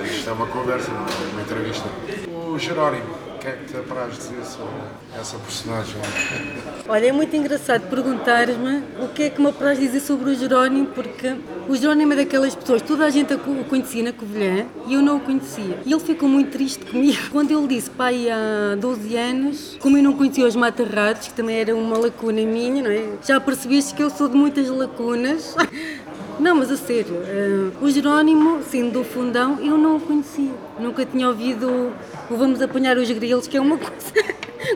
Isto 0.03 0.29
é 0.29 0.33
uma 0.33 0.47
conversa, 0.47 0.91
não 0.91 1.05
é 1.05 1.31
uma 1.31 1.41
entrevista. 1.41 1.87
O 2.35 2.59
Jerónimo, 2.59 3.05
o 3.35 3.39
que 3.39 3.47
é 3.47 3.51
que 3.53 3.65
te 3.65 3.77
apraz 3.77 4.15
dizer 4.15 4.43
sobre 4.45 4.73
essa 5.19 5.37
personagem? 5.37 5.95
Olha, 6.87 7.07
é 7.07 7.11
muito 7.11 7.35
engraçado 7.35 7.89
perguntar-me 7.89 8.83
o 9.01 9.07
que 9.07 9.23
é 9.23 9.29
que 9.29 9.41
me 9.41 9.49
apraz 9.49 9.79
dizer 9.79 10.01
sobre 10.01 10.31
o 10.31 10.35
Jerónimo, 10.35 10.87
porque 10.87 11.35
o 11.67 11.75
Jerónimo 11.75 12.13
é 12.13 12.17
daquelas 12.17 12.53
pessoas, 12.53 12.81
toda 12.81 13.05
a 13.05 13.09
gente 13.09 13.33
o 13.33 13.63
conhecia 13.65 14.03
na 14.03 14.13
Covilhã 14.13 14.65
e 14.85 14.93
eu 14.95 15.01
não 15.01 15.17
o 15.17 15.19
conhecia. 15.21 15.79
E 15.85 15.91
ele 15.91 16.01
ficou 16.01 16.27
muito 16.27 16.51
triste 16.51 16.85
comigo 16.85 17.19
quando 17.31 17.51
ele 17.51 17.67
disse, 17.67 17.89
pai, 17.89 18.27
há 18.29 18.75
12 18.75 19.15
anos, 19.15 19.77
como 19.79 19.97
eu 19.97 20.03
não 20.03 20.13
conhecia 20.13 20.45
os 20.45 20.55
matarrados, 20.55 21.27
que 21.29 21.33
também 21.33 21.57
era 21.57 21.75
uma 21.75 21.97
lacuna 21.97 22.41
minha, 22.41 22.83
não 22.83 22.91
é? 22.91 23.05
Já 23.25 23.39
percebeste 23.39 23.93
que 23.93 24.03
eu 24.03 24.09
sou 24.09 24.27
de 24.27 24.35
muitas 24.35 24.67
lacunas. 24.67 25.55
Não, 26.43 26.55
mas 26.57 26.69
a 26.69 26.75
sério, 26.75 27.21
eh, 27.25 27.71
o 27.81 27.89
Jerónimo, 27.89 28.61
sendo 28.63 28.99
do 28.99 29.03
fundão, 29.05 29.61
eu 29.61 29.77
não 29.77 29.95
o 29.95 29.99
conhecia. 30.01 30.51
Nunca 30.77 31.05
tinha 31.05 31.29
ouvido 31.29 31.93
o 32.29 32.35
Vamos 32.35 32.61
Apanhar 32.61 32.97
os 32.97 33.09
Grilos, 33.09 33.47
que 33.47 33.55
é 33.55 33.61
uma 33.61 33.77
coisa. 33.79 34.13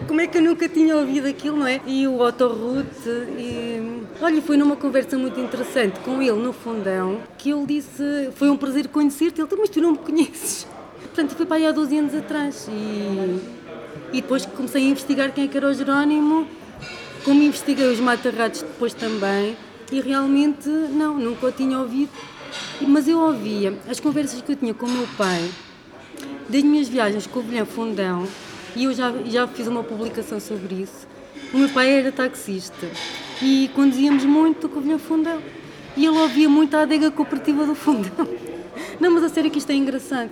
Como 0.08 0.22
é 0.22 0.28
que 0.28 0.38
eu 0.38 0.42
nunca 0.42 0.70
tinha 0.70 0.96
ouvido 0.96 1.28
aquilo, 1.28 1.58
não 1.58 1.68
é? 1.68 1.82
E 1.86 2.08
o 2.08 2.22
Otto 2.22 2.48
Ruth. 2.48 3.06
E... 3.38 4.02
Olha, 4.22 4.42
foi 4.42 4.56
numa 4.56 4.78
conversa 4.78 5.18
muito 5.18 5.42
interessante 5.42 6.00
com 6.00 6.22
ele 6.22 6.42
no 6.42 6.54
fundão 6.54 7.20
que 7.38 7.52
ele 7.52 7.66
disse: 7.66 8.30
Foi 8.36 8.50
um 8.50 8.56
prazer 8.56 8.88
conhecer-te. 8.88 9.42
Ele 9.42 9.48
disse: 9.50 9.60
Mas 9.60 9.70
tu 9.70 9.82
não 9.82 9.92
me 9.92 9.98
conheces. 9.98 10.66
Portanto, 11.02 11.36
foi 11.36 11.46
para 11.46 11.58
aí 11.58 11.68
há 11.68 11.74
12 11.74 11.98
anos 11.98 12.16
atrás. 12.16 12.70
E, 12.72 13.42
e 14.14 14.22
depois 14.22 14.46
comecei 14.46 14.86
a 14.86 14.90
investigar 14.90 15.34
quem 15.34 15.44
é 15.44 15.48
que 15.50 15.58
era 15.58 15.68
o 15.68 15.74
Jerónimo, 15.74 16.48
como 17.26 17.44
investiguei 17.44 17.92
os 17.92 18.00
matarrados 18.00 18.62
depois 18.62 18.94
também. 18.94 19.67
E 19.92 20.02
realmente, 20.02 20.68
não, 20.68 21.18
nunca 21.18 21.48
o 21.48 21.52
tinha 21.52 21.80
ouvido. 21.80 22.12
Mas 22.82 23.08
eu 23.08 23.20
ouvia 23.20 23.78
as 23.90 24.00
conversas 24.00 24.42
que 24.42 24.52
eu 24.52 24.56
tinha 24.56 24.74
com 24.74 24.86
o 24.86 24.92
meu 24.92 25.08
pai, 25.18 25.50
das 26.50 26.64
minhas 26.64 26.88
viagens 26.88 27.28
com 27.28 27.40
o 27.40 27.44
Bilhão 27.44 27.66
Fundão, 27.66 28.28
e 28.76 28.84
eu 28.84 28.94
já, 28.94 29.12
já 29.26 29.48
fiz 29.48 29.68
uma 29.68 29.84
publicação 29.84 30.40
sobre 30.40 30.76
isso. 30.76 31.08
O 31.54 31.58
meu 31.58 31.70
pai 31.70 31.92
era 31.92 32.12
taxista 32.12 32.88
e 33.42 33.70
conduzíamos 33.74 34.26
muito 34.26 34.68
do 34.68 34.70
Covilhã 34.70 34.98
Fundão. 34.98 35.42
E 35.96 36.06
ele 36.06 36.18
ouvia 36.18 36.50
muito 36.50 36.76
a 36.76 36.82
adega 36.82 37.10
cooperativa 37.10 37.66
do 37.66 37.74
Fundão. 37.74 38.28
Não, 39.00 39.12
mas 39.12 39.24
a 39.24 39.30
sério 39.30 39.50
que 39.50 39.58
isto 39.58 39.72
é 39.72 39.76
engraçado. 39.76 40.32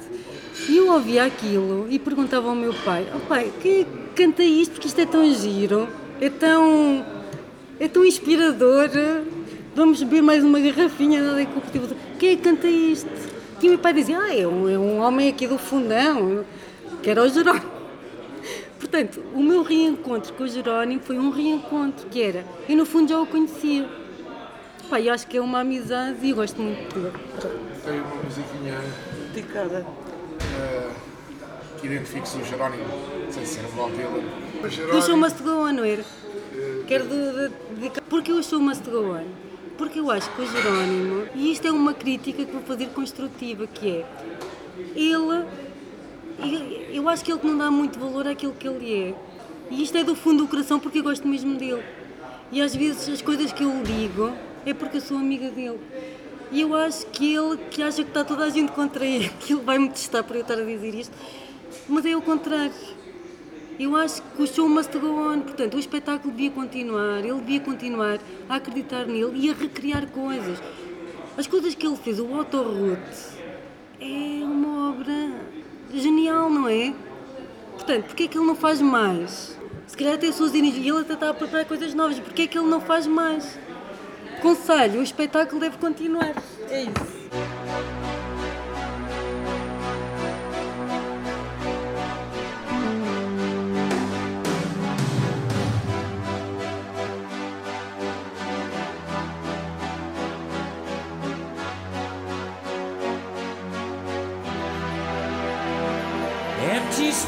E 0.70 0.78
eu 0.78 0.92
ouvia 0.92 1.26
aquilo 1.26 1.88
e 1.90 1.98
perguntava 1.98 2.50
ao 2.50 2.56
meu 2.56 2.74
pai, 2.74 3.08
oh 3.16 3.20
pai, 3.20 3.52
que 3.62 3.86
canta 4.16 4.44
isto? 4.44 4.74
Porque 4.74 4.88
isto 4.88 5.00
é 5.00 5.06
tão 5.06 5.34
giro, 5.34 5.88
é 6.22 6.30
tão, 6.30 7.06
é 7.80 7.88
tão 7.88 8.06
inspirador. 8.06 8.90
Vamos 9.76 10.02
beber 10.04 10.22
mais 10.22 10.44
uma 10.44 10.60
garrafinha 10.60 11.22
da 11.22 11.32
adega 11.32 11.52
cooperativa. 11.52 11.88
do- 11.88 11.96
Quem 12.18 12.30
é 12.32 12.36
que 12.36 12.42
canta 12.42 12.68
isto? 12.68 13.10
E 13.62 13.68
o 13.68 13.70
meu 13.72 13.80
pai 13.80 13.94
dizia, 13.94 14.18
ah, 14.20 14.34
é 14.36 14.48
um, 14.48 14.70
é 14.70 14.78
um 14.78 15.00
homem 15.00 15.28
aqui 15.30 15.48
do 15.48 15.58
Fundão, 15.58 16.46
que 17.02 17.10
era 17.10 17.22
o 17.24 17.28
Jerónimo. 17.30 17.76
Portanto, 18.80 19.22
o 19.34 19.42
meu 19.42 19.64
reencontro 19.64 20.34
com 20.34 20.44
o 20.44 20.48
Jerónimo 20.48 21.02
foi 21.02 21.18
um 21.18 21.30
reencontro, 21.30 22.08
que 22.10 22.22
era, 22.22 22.46
eu 22.70 22.78
no 22.78 22.86
fundo 22.86 23.10
já 23.10 23.20
o 23.20 23.26
conhecia. 23.26 23.88
Pá, 24.90 25.02
eu 25.02 25.12
acho 25.14 25.26
que 25.28 25.38
é 25.38 25.42
uma 25.42 25.62
amizade 25.62 26.18
e 26.22 26.30
eu 26.30 26.36
gosto 26.36 26.62
muito 26.62 26.94
dele. 26.94 27.12
Tem 27.84 28.00
uma 28.00 28.24
musiquinha 28.24 28.80
Dedicada. 29.34 29.86
eh, 30.60 30.90
que 31.82 31.88
identifique-se 31.88 32.38
o 32.38 32.46
Jerónimo, 32.46 32.84
não 33.26 33.32
sei 33.32 33.46
se 33.46 33.60
era 33.60 33.68
o 33.68 33.72
Bob 33.72 33.92
Dylan. 33.94 34.24
O 34.60 34.62
Do 34.62 34.70
Jerónimo- 34.70 35.02
show 35.02 35.18
Must 35.18 35.42
Go 35.44 35.50
On, 35.52 35.72
não 35.74 35.84
era? 35.84 36.04
Quero 36.88 37.06
de, 37.06 37.10
de, 37.50 37.52
dedicar- 37.76 38.04
Porque 38.08 38.44
show 38.44 38.60
Must 38.60 38.88
Go 38.90 39.16
On? 39.16 39.24
Porque 39.78 40.00
eu 40.00 40.10
acho 40.10 40.30
que 40.32 40.42
o 40.42 40.48
Jerónimo, 40.48 41.28
e 41.36 41.52
isto 41.52 41.68
é 41.68 41.72
uma 41.72 41.94
crítica 41.94 42.46
que 42.46 42.52
vou 42.52 42.62
fazer 42.62 42.88
construtiva, 42.90 43.68
que 43.68 43.90
é, 43.90 44.06
ele, 44.96 45.46
eu- 46.94 47.10
acho 47.10 47.24
que 47.26 47.32
ele 47.32 47.42
não 47.44 47.58
dá 47.58 47.70
muito 47.70 48.00
valor 48.00 48.28
àquilo 48.28 48.54
que 48.54 48.68
ele 48.68 48.94
é. 49.10 49.14
E 49.70 49.84
isto 49.84 49.98
é 49.98 50.04
do 50.04 50.16
fundo 50.16 50.44
do 50.44 50.50
coração 50.50 50.80
porque 50.80 51.00
eu 51.00 51.04
gosto 51.04 51.28
mesmo 51.28 51.56
dele. 51.58 51.84
E 52.52 52.62
às 52.62 52.76
vezes 52.76 53.10
as 53.10 53.22
coisas 53.22 53.52
que 53.52 53.64
eu 53.64 53.72
digo 53.84 54.32
é 54.66 54.74
porque 54.74 54.98
eu 54.98 55.02
sou 55.02 55.18
amiga 55.18 55.50
dele. 55.50 55.80
E 56.52 56.62
eu 56.62 56.74
acho 56.76 57.06
que 57.08 57.34
ele, 57.36 57.58
que 57.70 57.82
acha 57.82 58.04
que 58.04 58.10
está 58.10 58.24
toda 58.24 58.46
a 58.46 58.50
gente 58.50 58.72
contra 58.72 59.06
ele, 59.06 59.30
que 59.42 59.54
ele 59.54 59.62
vai 59.62 59.78
me 59.78 59.90
testar 59.90 60.24
por 60.24 60.36
eu 60.36 60.42
estar 60.42 60.54
a 60.58 60.64
dizer 60.64 60.94
isto, 60.96 61.14
mas 61.90 62.06
é 62.06 62.16
o 62.16 62.22
contrário. 62.22 62.72
Eu 63.78 63.96
acho 63.96 64.22
que 64.22 64.42
o 64.42 64.48
show 64.48 64.70
must 64.70 64.98
go 64.98 65.08
on, 65.08 65.42
portanto, 65.42 65.76
o 65.76 65.80
espetáculo 65.80 66.32
devia 66.34 66.50
continuar, 66.50 67.20
ele 67.20 67.40
devia 67.42 67.60
continuar 67.60 68.20
a 68.48 68.56
acreditar 68.56 69.06
nele 69.06 69.34
e 69.36 69.50
a 69.50 69.54
recriar 69.54 70.08
coisas. 70.08 70.60
As 71.38 71.46
coisas 71.46 71.76
que 71.76 71.86
ele 71.86 71.98
fez, 71.98 72.18
o 72.20 72.34
Autoroute, 72.34 73.36
é 74.00 74.44
uma 74.44 74.92
obra 74.92 75.32
genial, 75.94 76.50
não 76.50 76.70
é? 76.70 76.94
Portanto, 77.74 78.06
porquê 78.06 78.24
é 78.24 78.28
que 78.30 78.38
ele 78.38 78.48
não 78.48 78.56
faz 78.56 78.82
mais? 78.82 79.58
Se 79.88 79.98
calhar 79.98 80.16
até 80.16 80.28
energias, 80.28 80.86
e 80.86 80.90
ele 80.90 81.02
até 81.02 81.14
está 81.14 81.30
a 81.30 81.34
preparar 81.34 81.66
coisas 81.66 81.94
novas, 81.94 82.18
porquê 82.20 82.44
é 82.44 82.48
que 82.48 82.58
ele 82.58 82.68
não 82.68 82.80
faz 82.80 83.06
mais? 83.06 83.60
Conselho, 84.42 85.02
o 85.02 85.04
espetáculo 85.04 85.60
deve 85.60 85.78
continuar. 85.78 86.34
É 86.70 86.84
isso. 86.84 88.05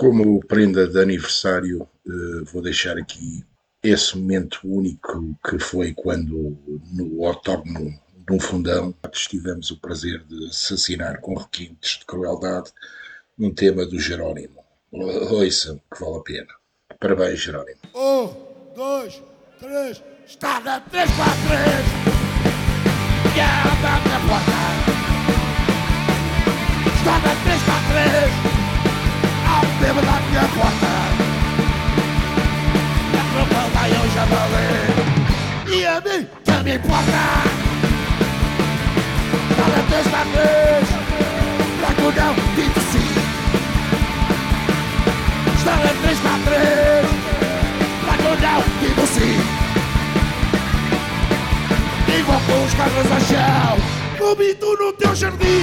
Como 0.00 0.40
prenda 0.40 0.86
de 0.86 0.98
aniversário, 0.98 1.86
eh, 2.06 2.42
vou 2.50 2.62
deixar 2.62 2.96
aqui 2.96 3.44
esse 3.82 4.16
momento 4.16 4.58
único 4.64 5.36
que 5.46 5.58
foi 5.58 5.92
quando, 5.92 6.56
no 6.90 7.20
outono 7.20 7.92
de 8.16 8.32
um 8.32 8.40
fundão, 8.40 8.94
tivemos 9.12 9.70
o 9.70 9.78
prazer 9.78 10.24
de 10.24 10.46
assassinar 10.46 11.20
com 11.20 11.34
requintes 11.34 11.98
de 11.98 12.06
crueldade 12.06 12.70
um 13.38 13.52
tema 13.52 13.84
do 13.84 14.00
Jerónimo. 14.00 14.64
Ouçam, 14.90 15.78
que 15.92 16.00
vale 16.02 16.16
a 16.16 16.22
pena. 16.22 16.48
Parabéns, 16.98 17.40
Jerónimo. 17.40 17.80
Um, 17.94 18.74
dois, 18.74 19.22
três, 19.58 20.02
está 20.26 20.60
na 20.60 20.80
3 20.80 21.10
para 21.10 21.26
3 21.26 21.70
E 23.36 23.40
anda 23.40 23.92
na 24.08 24.18
porta 24.28 24.60
Está 26.96 27.18
na 27.18 27.34
3 27.44 27.62
para 27.64 27.80
3 28.44 28.49
Há 29.80 29.82
um 29.82 29.86
bêbado 29.86 30.06
na 30.06 30.20
minha 30.20 30.46
porta. 30.48 30.90
Atropelei 33.16 33.92
o 33.98 34.04
javali 34.14 34.70
E 35.72 35.86
a 35.86 36.00
mim 36.00 36.28
também 36.44 36.74
importa. 36.74 37.22
Está 39.50 39.64
na 39.68 39.82
3 39.88 40.06
para 40.08 40.24
3 40.24 40.88
Para 41.80 41.94
que 41.94 42.02
eu 42.02 42.12
não 42.12 42.34
digo 42.56 42.80
sim 42.92 43.10
Está 45.56 45.76
na 45.76 45.92
3 46.02 46.18
para 46.18 46.38
3 46.44 47.06
Para 48.04 48.16
que 48.16 48.24
eu 48.24 48.36
não 48.36 48.60
digo 48.80 49.06
sim 49.06 49.40
e 52.08 52.22
vou 52.22 52.40
com 52.40 52.64
os 52.64 52.74
carros 52.74 53.12
ao 53.12 53.20
chão 53.20 53.78
Vomito 54.18 54.76
no 54.76 54.92
teu 54.94 55.14
jardim 55.14 55.62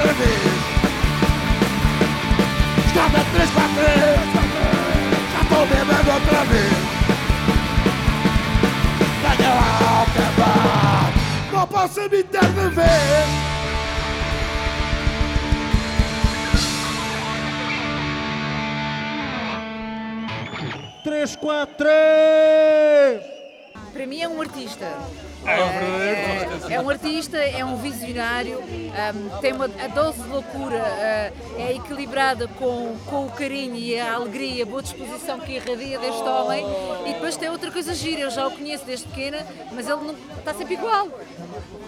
outra 0.00 0.12
vez 0.14 0.40
no 2.94 3.24
3 3.32 3.50
para 3.50 3.68
3 3.68 4.20
Já 5.32 5.40
estou 5.42 5.66
bêbado 5.66 6.10
outra 6.10 6.44
vez 6.44 6.72
ao 9.46 10.02
acabar 10.02 11.12
Não 11.52 11.66
posso 11.66 12.00
me 12.02 12.22
ter 12.22 12.40
de 12.40 12.68
vez 12.70 13.40
Três, 21.02 21.34
quatro, 21.34 21.74
três! 21.76 23.39
Para 23.92 24.06
mim 24.06 24.20
é 24.22 24.28
um 24.28 24.40
artista. 24.40 24.84
É 25.46 25.64
um 25.64 25.68
verdadeiro 25.72 26.50
artista. 26.50 26.70
É, 26.70 26.74
é 26.74 26.80
um 26.80 26.90
artista, 26.90 27.36
é 27.38 27.64
um 27.64 27.76
visionário, 27.76 28.58
um, 28.60 29.40
tem 29.40 29.52
uma, 29.52 29.64
a 29.64 29.86
dose 29.88 30.20
de 30.22 30.28
loucura, 30.28 30.76
uh, 30.76 31.60
é 31.60 31.74
equilibrada 31.76 32.46
com, 32.46 32.96
com 33.06 33.26
o 33.26 33.30
carinho 33.30 33.74
e 33.74 33.98
a 33.98 34.14
alegria, 34.14 34.64
a 34.64 34.66
boa 34.66 34.82
disposição 34.82 35.40
que 35.40 35.52
irradia 35.52 35.98
deste 35.98 36.22
homem. 36.22 36.64
E 37.06 37.14
depois 37.14 37.36
tem 37.36 37.48
outra 37.48 37.70
coisa 37.70 37.94
gira, 37.94 38.20
eu 38.20 38.30
já 38.30 38.46
o 38.46 38.50
conheço 38.50 38.84
desde 38.84 39.06
pequena, 39.08 39.38
mas 39.72 39.88
ele 39.88 40.00
não, 40.02 40.14
está 40.38 40.52
sempre 40.52 40.74
igual. 40.74 41.08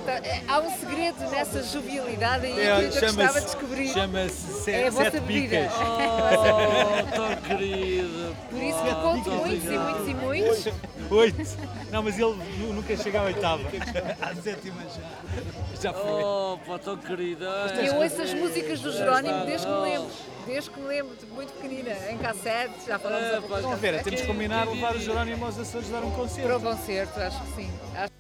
Tá- 0.07 0.13
é- 0.13 0.43
há 0.49 0.59
um 0.59 0.71
segredo 0.79 1.21
nessa 1.31 1.63
jovialidade 1.63 2.47
e 2.47 2.59
É, 2.59 2.77
que 2.91 3.05
eu 3.05 3.13
gostava 3.13 3.39
de 3.39 3.47
descobrir. 3.47 3.89
chama-se 3.89 4.71
é 4.71 4.87
a 4.89 4.91
vossa 4.91 5.11
Sete 5.11 5.21
bebida. 5.21 5.57
Bicas. 5.61 5.73
Oh, 5.79 7.17
tão 7.17 7.37
querido. 7.57 8.37
Por 8.51 8.63
isso 8.63 8.79
que 8.83 8.95
conto 8.95 9.31
muitos 9.31 9.65
e 9.65 9.79
muitos 9.79 10.09
e 10.09 10.15
muitos. 10.15 10.69
Oito. 11.11 11.59
Não, 11.93 12.03
mas 12.03 12.19
ele 12.19 12.35
nu- 12.59 12.73
nunca 12.73 12.97
chega 12.97 13.21
à 13.21 13.25
oitava. 13.25 13.63
À 14.21 14.35
sétima 14.35 14.83
já. 14.85 15.83
Já 15.83 15.93
foi. 15.93 16.23
Oh, 16.25 16.59
pá, 16.67 16.79
tão 16.79 16.97
querido. 16.97 17.45
E 17.45 17.87
eu 17.87 17.97
ouço 17.97 18.23
as 18.23 18.33
músicas 18.35 18.81
do 18.81 18.91
Jerónimo 18.93 19.45
desde 19.45 19.67
que 19.67 19.73
me 19.73 19.81
lembro. 19.83 20.09
Desde 20.47 20.71
que 20.71 20.81
me 20.81 20.87
lembro, 20.89 21.15
tipo, 21.17 21.35
muito 21.35 21.53
pequenina, 21.53 21.91
em 22.11 22.19
cassete, 22.19 22.87
já 22.89 22.99
falamos 22.99 23.29
há 23.29 23.41
pouco 23.41 23.59
Então, 23.59 23.71
tempo. 23.71 23.77
Vera, 23.81 24.03
temos 24.03 24.21
que 24.23 24.27
combinar 24.27 24.67
levar 24.67 24.97
o 24.97 24.99
Jerónimo 24.99 25.45
aos 25.45 25.59
Açores 25.59 25.89
dar 25.91 26.03
um 26.03 26.11
concerto. 26.13 26.49
Para 26.49 26.57
o 26.57 26.61
concerto, 26.61 27.21
acho 27.21 27.41
que 27.43 27.53
sim. 27.63 27.71
Acho- 27.95 28.13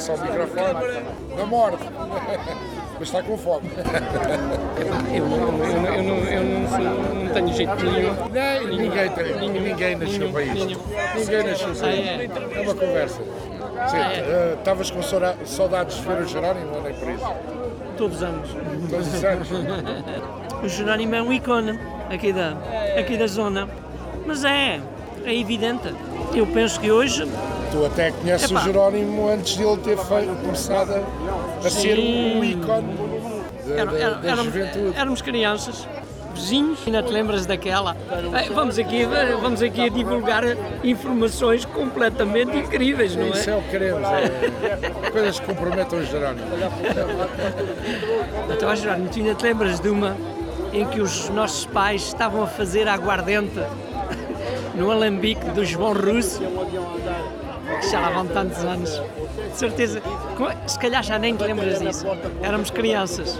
só 0.00 0.14
um 0.14 0.22
microfone. 0.22 1.04
Não 1.36 1.46
morde. 1.46 1.78
Mas 2.98 3.08
está 3.08 3.22
com 3.22 3.36
fome. 3.38 3.70
Eu 5.14 5.26
não, 5.26 5.36
eu 5.64 5.80
não, 5.80 5.94
eu 5.94 6.02
não, 6.02 6.16
eu 6.18 6.42
não, 6.44 6.68
sou- 6.68 7.14
não 7.14 7.32
tenho 7.32 7.52
jeito 7.54 7.74
nenhum. 7.84 8.14
Nem, 8.30 8.66
ninguém 8.78 9.10
tem. 9.10 9.50
Ninguém 9.62 9.96
nasceu 9.96 10.30
para 10.30 10.42
isto. 10.42 10.80
Ninguém 11.16 11.44
nasceu 11.44 11.74
para 11.74 11.86
Ah, 11.88 11.94
isto. 11.94 12.32
é? 12.54 12.58
É 12.58 12.60
uma 12.60 12.74
conversa. 12.74 13.22
Sim, 13.88 13.96
Ah, 13.96 14.12
é? 14.12 14.18
eh, 14.18 14.54
estavas 14.58 14.90
com 14.90 15.00
saudades 15.46 15.96
de 15.96 16.02
ver 16.02 16.20
o 16.22 16.26
Jerónimo 16.28 16.74
ou 16.76 16.82
nem 16.82 16.92
por 16.94 17.10
isso? 17.10 17.24
Todos 17.96 18.16
os 18.18 18.22
anos. 18.22 18.50
Todos 18.90 19.14
os 19.14 19.24
anos. 19.24 19.48
O 20.62 20.68
Jerónimo 20.68 21.14
é 21.14 21.22
um 21.22 21.32
ícone 21.32 21.78
aqui 22.10 22.32
da, 22.34 22.52
aqui 22.98 23.16
da 23.16 23.26
zona. 23.26 23.66
Mas 24.26 24.44
é, 24.44 24.78
é 25.24 25.34
evidente. 25.34 25.94
Eu 26.34 26.46
penso 26.46 26.78
que 26.78 26.90
hoje. 26.90 27.26
Tu 27.70 27.86
até 27.86 28.10
conheces 28.10 28.50
Epá. 28.50 28.60
o 28.60 28.64
Jerónimo 28.64 29.28
antes 29.28 29.56
de 29.56 29.62
ele 29.62 29.76
ter 29.78 29.96
feito, 29.96 30.34
começado 30.42 30.92
a, 30.92 31.66
a 31.66 31.70
ser 31.70 31.98
um 31.98 32.42
ícone 32.42 32.96
da, 33.66 33.74
Era- 33.74 33.98
era- 33.98 34.14
da 34.16 34.28
éramos, 34.28 34.44
juventude. 34.52 34.96
éramos 34.96 35.22
crianças, 35.22 35.88
vizinhos, 36.34 36.80
ainda 36.84 37.00
te 37.02 37.12
lembras 37.12 37.46
daquela? 37.46 37.96
Vamos 38.52 38.76
aqui, 38.78 39.06
vamos 39.40 39.62
aqui 39.62 39.82
a 39.82 39.88
divulgar 39.88 40.42
informações 40.82 41.64
completamente 41.64 42.56
incríveis, 42.56 43.14
não 43.14 43.26
é? 43.26 43.28
Isso 43.30 43.50
é 43.50 43.54
o 43.56 43.62
que 43.62 43.68
queremos. 43.70 44.08
É, 44.08 45.10
coisas 45.10 45.38
que 45.38 45.46
comprometam 45.46 45.98
o 46.00 46.04
Jerónimo. 46.04 46.46
Então, 48.52 48.74
Jerónimo, 48.74 49.08
tu 49.10 49.18
ainda 49.20 49.34
te 49.36 49.44
lembras 49.44 49.78
de 49.78 49.88
uma 49.88 50.16
em 50.72 50.84
que 50.86 51.00
os 51.00 51.28
nossos 51.30 51.66
pais 51.66 52.02
estavam 52.02 52.42
a 52.42 52.46
fazer 52.48 52.88
aguardente 52.88 53.60
no 54.74 54.90
alambique 54.90 55.44
do 55.50 55.64
João 55.64 55.92
Russo, 55.92 56.40
que 57.80 57.90
já 57.90 58.00
lá 58.00 58.10
vão 58.10 58.26
tantos 58.26 58.58
anos. 58.64 58.90
De 59.50 59.56
certeza, 59.56 60.02
se 60.66 60.78
calhar 60.78 61.02
já 61.02 61.18
nem 61.18 61.34
te 61.36 61.42
lembras 61.42 61.80
disso. 61.80 62.06
Éramos 62.42 62.70
crianças. 62.70 63.38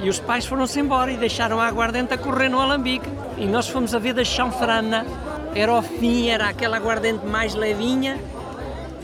E 0.00 0.08
os 0.08 0.18
pais 0.20 0.44
foram-se 0.46 0.80
embora 0.80 1.10
e 1.10 1.16
deixaram 1.16 1.60
a 1.60 1.66
aguardente 1.66 2.12
a 2.12 2.18
correr 2.18 2.48
no 2.48 2.60
alambique. 2.60 3.08
E 3.36 3.46
nós 3.46 3.68
fomos 3.68 3.94
a 3.94 3.98
ver 3.98 4.14
da 4.14 4.24
chanfrana. 4.24 5.06
Era 5.54 5.72
ao 5.72 5.82
fim, 5.82 6.28
era 6.28 6.48
aquela 6.48 6.76
aguardente 6.76 7.26
mais 7.26 7.54
levinha, 7.54 8.18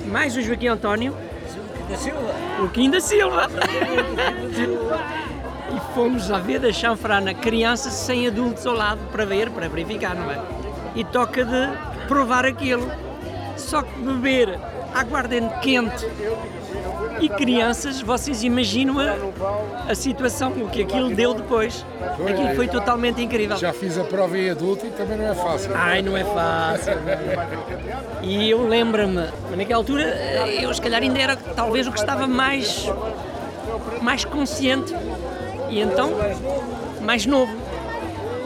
mais 0.06 0.36
o 0.36 0.42
Joaquim 0.42 0.68
António. 0.68 1.14
O 2.62 2.68
Kim 2.68 2.90
da 2.90 3.00
Silva. 3.00 3.48
e 5.74 5.94
fomos 5.94 6.30
a 6.30 6.38
ver 6.38 6.58
da 6.58 6.72
chanfrana 6.72 7.34
crianças 7.34 7.92
sem 7.92 8.26
adultos 8.26 8.66
ao 8.66 8.74
lado 8.74 9.00
para 9.12 9.24
ver, 9.24 9.50
para 9.50 9.68
verificar, 9.68 10.14
não 10.14 10.30
é? 10.30 10.40
E 10.94 11.04
toca 11.04 11.44
de 11.44 11.68
provar 12.06 12.44
aquilo. 12.46 12.90
Só 13.58 13.82
que 13.82 14.00
beber 14.00 14.58
aguardente 14.94 15.52
quente 15.60 16.06
e 17.20 17.28
crianças, 17.28 18.00
vocês 18.00 18.42
imaginam 18.44 18.96
a, 19.00 19.90
a 19.90 19.94
situação, 19.94 20.52
o 20.52 20.68
que 20.68 20.82
aquilo 20.82 21.10
deu 21.14 21.34
depois. 21.34 21.84
Aquilo 22.26 22.54
foi 22.54 22.68
totalmente 22.68 23.22
incrível. 23.22 23.56
Já 23.56 23.72
fiz 23.72 23.98
a 23.98 24.04
prova 24.04 24.38
em 24.38 24.50
adulto 24.50 24.86
e 24.86 24.90
também 24.90 25.18
não 25.18 25.26
é 25.26 25.34
fácil. 25.34 25.70
Ai, 25.74 26.02
não 26.02 26.16
é 26.16 26.24
fácil. 26.24 26.92
E 28.22 28.48
eu 28.48 28.66
lembro-me, 28.66 29.28
naquela 29.56 29.80
altura, 29.80 30.04
eu 30.60 30.72
se 30.72 30.80
calhar 30.80 31.02
ainda 31.02 31.18
era 31.18 31.36
talvez 31.36 31.86
o 31.86 31.92
que 31.92 31.98
estava 31.98 32.26
mais, 32.26 32.90
mais 34.00 34.24
consciente. 34.24 34.94
E 35.68 35.80
então, 35.80 36.12
mais 37.02 37.26
novo. 37.26 37.54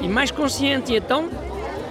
E 0.00 0.08
mais 0.08 0.30
consciente. 0.30 0.92
E 0.92 0.96
então, 0.96 1.28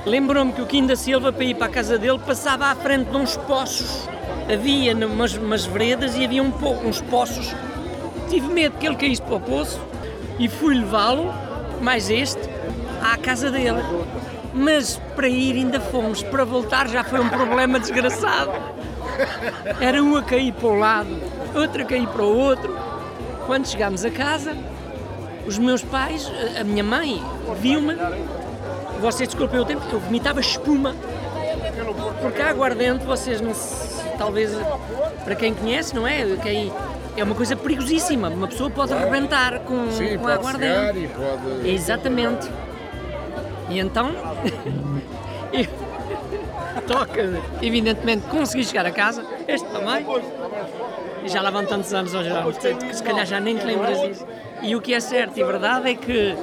lembrou-me 0.05 0.51
que 0.53 0.61
o 0.61 0.65
Kim 0.65 0.85
da 0.85 0.95
Silva, 0.95 1.31
para 1.31 1.43
ir 1.43 1.55
para 1.55 1.67
a 1.67 1.69
casa 1.69 1.97
dele, 1.97 2.19
passava 2.19 2.65
à 2.65 2.75
frente 2.75 3.09
de 3.09 3.17
uns 3.17 3.37
poços. 3.37 4.07
Havia 4.51 4.95
umas, 4.95 5.35
umas 5.35 5.65
veredas 5.65 6.15
e 6.15 6.25
havia 6.25 6.41
um 6.41 6.51
po- 6.51 6.79
uns 6.85 7.01
poços. 7.01 7.53
Tive 8.29 8.47
medo 8.47 8.77
que 8.77 8.85
ele 8.85 8.95
caísse 8.95 9.21
para 9.21 9.35
o 9.35 9.39
poço 9.39 9.79
e 10.39 10.47
fui 10.47 10.75
levá-lo, 10.75 11.33
mais 11.81 12.09
este, 12.09 12.41
à 13.01 13.17
casa 13.17 13.51
dele. 13.51 13.81
Mas 14.53 14.99
para 15.15 15.27
ir 15.29 15.55
ainda 15.55 15.79
fomos, 15.79 16.21
para 16.23 16.43
voltar 16.43 16.87
já 16.89 17.03
foi 17.03 17.19
um 17.19 17.29
problema 17.29 17.79
desgraçado. 17.79 18.51
Era 19.79 20.03
um 20.03 20.15
a 20.17 20.23
cair 20.23 20.53
para 20.53 20.67
um 20.67 20.79
lado, 20.79 21.09
outro 21.55 21.81
a 21.83 21.85
cair 21.85 22.07
para 22.07 22.23
o 22.23 22.37
outro. 22.37 22.75
Quando 23.45 23.67
chegámos 23.67 24.03
a 24.05 24.11
casa, 24.11 24.55
os 25.45 25.57
meus 25.57 25.83
pais, 25.83 26.31
a 26.59 26.63
minha 26.63 26.83
mãe, 26.83 27.21
viu-me. 27.59 27.95
Vocês 29.01 29.29
desculpem 29.29 29.59
o 29.59 29.65
tempo, 29.65 29.81
eu 29.91 29.99
vomitava 29.99 30.39
espuma. 30.39 30.95
Porque 32.21 32.41
a 32.41 32.49
aguardente, 32.49 33.03
vocês 33.05 33.41
não 33.41 33.53
se- 33.53 34.03
talvez 34.17 34.51
para 35.23 35.35
quem 35.35 35.53
conhece, 35.53 35.95
não 35.95 36.07
é? 36.07 36.23
Quem, 36.41 36.71
é 37.17 37.23
uma 37.23 37.35
coisa 37.35 37.55
perigosíssima. 37.55 38.29
Uma 38.29 38.47
pessoa 38.47 38.69
pode 38.69 38.93
arrebentar 38.93 39.59
com, 39.61 39.89
Sim, 39.91 40.17
com 40.17 40.27
a 40.27 40.33
aguardente. 40.33 40.99
e 40.99 41.07
pode... 41.07 41.69
Exatamente. 41.69 42.49
E 43.69 43.79
então, 43.79 44.11
toca, 46.87 47.41
evidentemente, 47.61 48.25
consegui 48.27 48.63
chegar 48.65 48.85
a 48.85 48.91
casa, 48.91 49.25
este 49.47 49.67
também, 49.69 50.05
e 51.23 51.29
já 51.29 51.41
lá 51.41 51.49
vão 51.49 51.65
tantos 51.65 51.93
anos 51.93 52.13
ao 52.13 52.23
geral, 52.23 52.43
portanto, 52.43 52.85
que 52.85 52.95
se 52.95 53.03
calhar 53.03 53.25
já 53.25 53.39
nem 53.39 53.57
te 53.57 53.65
lembras 53.65 53.99
disso. 54.01 54.25
E 54.61 54.75
o 54.75 54.81
que 54.81 54.93
é 54.93 54.99
certo 54.99 55.39
e 55.39 55.43
verdade 55.43 55.89
é 55.91 55.95
que 55.95 56.35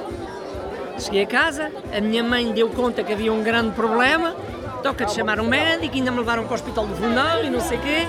cheguei 0.99 1.23
a 1.23 1.27
casa, 1.27 1.71
a 1.95 2.01
minha 2.01 2.23
mãe 2.23 2.51
deu 2.51 2.69
conta 2.69 3.03
que 3.03 3.13
havia 3.13 3.31
um 3.31 3.43
grande 3.43 3.71
problema, 3.71 4.35
toca 4.83 5.05
de 5.05 5.13
chamar 5.13 5.39
um 5.39 5.47
médico, 5.47 5.95
ainda 5.95 6.11
me 6.11 6.17
levaram 6.17 6.43
para 6.43 6.51
o 6.51 6.55
hospital 6.55 6.85
do 6.85 6.95
Fundão 6.95 7.43
e 7.43 7.49
não 7.49 7.59
sei 7.59 7.77
o 7.77 7.81
quê. 7.81 8.07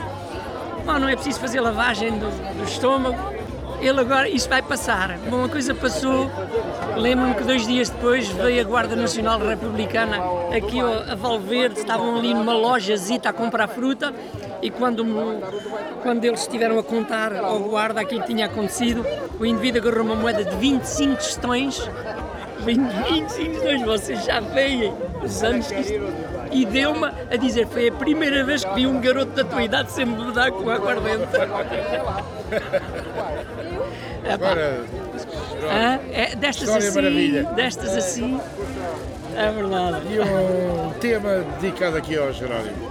Bom, 0.84 0.98
não 0.98 1.08
é 1.08 1.14
preciso 1.14 1.38
fazer 1.40 1.60
lavagem 1.60 2.10
do, 2.18 2.56
do 2.56 2.64
estômago. 2.64 3.16
Ele 3.80 3.98
agora, 3.98 4.28
isso 4.28 4.48
vai 4.48 4.60
passar. 4.60 5.16
Bom, 5.30 5.44
a 5.44 5.48
coisa 5.48 5.74
passou. 5.74 6.30
Lembro-me 6.96 7.34
que 7.34 7.44
dois 7.44 7.66
dias 7.66 7.88
depois 7.88 8.28
veio 8.28 8.60
a 8.60 8.64
Guarda 8.64 8.94
Nacional 8.94 9.38
Republicana 9.38 10.18
aqui 10.54 10.80
a 10.80 11.14
Valverde, 11.14 11.80
estavam 11.80 12.16
ali 12.16 12.34
numa 12.34 12.52
lojazita 12.52 13.30
a 13.30 13.32
comprar 13.32 13.68
fruta 13.68 14.12
e 14.60 14.70
quando, 14.70 15.04
quando 16.02 16.24
eles 16.24 16.40
estiveram 16.40 16.78
a 16.78 16.82
contar 16.82 17.34
ao 17.36 17.60
guarda 17.60 18.00
aquilo 18.00 18.20
que 18.22 18.34
tinha 18.34 18.46
acontecido, 18.46 19.04
o 19.38 19.46
indivíduo 19.46 19.80
agarrou 19.80 20.04
uma 20.04 20.16
moeda 20.16 20.44
de 20.44 20.56
25 20.56 21.16
tostões 21.16 21.80
25 22.64 23.52
tostões, 23.54 23.82
vocês 23.82 24.24
já 24.24 24.40
veem 24.40 24.92
os 25.22 25.42
anos 25.42 25.66
que 25.66 25.80
isto... 25.80 26.30
E 26.52 26.64
deu-me 26.66 27.06
a 27.30 27.36
dizer, 27.36 27.66
foi 27.68 27.88
a 27.88 27.92
primeira 27.92 28.42
vez 28.44 28.64
que 28.64 28.74
vi 28.74 28.84
um 28.86 29.00
garoto 29.00 29.30
da 29.32 29.44
tua 29.44 29.62
idade 29.62 29.92
sem 29.92 30.04
me 30.04 30.32
dar 30.32 30.50
com 30.50 30.68
aguardente. 30.68 31.28
Agora, 34.32 34.84
Hã? 35.70 35.98
É, 36.12 36.34
destas 36.36 36.64
História 36.68 36.88
assim, 36.88 36.96
maravilha. 37.00 37.44
destas 37.54 37.96
assim, 37.96 38.40
é 39.36 39.50
verdade. 39.52 40.00
E 40.10 40.20
um 40.20 40.90
tema 41.00 41.44
dedicado 41.60 41.96
aqui 41.96 42.16
ao 42.16 42.32
Jerónimo. 42.32 42.90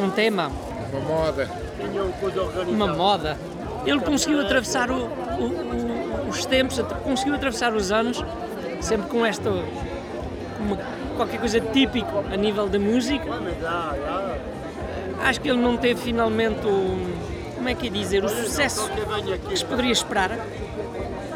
Um 0.00 0.10
tema, 0.10 0.50
Uma 0.92 1.00
moda. 1.00 1.48
uma 2.68 2.86
moda. 2.88 3.36
Ele 3.86 4.00
conseguiu 4.00 4.40
atravessar 4.40 4.90
o- 4.90 5.04
o- 5.04 5.44
o- 5.44 6.01
os 6.32 6.46
tempos, 6.46 6.80
conseguiu 7.04 7.34
atravessar 7.34 7.74
os 7.74 7.92
anos, 7.92 8.24
sempre 8.80 9.08
com 9.08 9.24
esta, 9.24 9.50
qualquer 11.16 11.38
coisa 11.38 11.60
típico 11.60 12.24
a 12.32 12.36
nível 12.36 12.68
da 12.68 12.78
música. 12.78 13.28
Acho 15.22 15.40
que 15.40 15.48
ele 15.48 15.60
não 15.60 15.76
teve 15.76 16.00
finalmente 16.00 16.66
o, 16.66 16.96
como 17.54 17.68
é 17.68 17.74
que 17.74 17.86
é 17.86 17.90
dizer, 17.90 18.24
o 18.24 18.28
sucesso 18.28 18.90
que 19.48 19.56
se 19.56 19.64
poderia 19.64 19.92
esperar. 19.92 20.36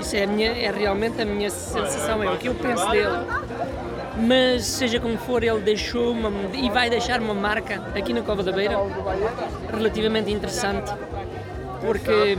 Isso 0.01 0.17
é, 0.17 0.27
minha, 0.27 0.51
é 0.51 0.71
realmente 0.71 1.21
a 1.23 1.25
minha 1.25 1.51
sensação, 1.51 2.23
é 2.23 2.31
o 2.31 2.37
que 2.37 2.49
eu 2.49 2.55
penso 2.55 2.89
dele. 2.91 3.27
Mas 4.19 4.65
seja 4.65 4.99
como 4.99 5.17
for, 5.19 5.45
ele 5.45 5.61
deixou 5.61 6.11
uma, 6.11 6.33
e 6.55 6.71
vai 6.71 6.89
deixar 6.89 7.21
uma 7.21 7.35
marca 7.35 7.83
aqui 7.95 8.13
na 8.15 8.23
Cova 8.23 8.43
da 8.43 8.51
Beira 8.51 8.77
relativamente 9.73 10.33
interessante. 10.33 10.91
Porque 11.81 12.37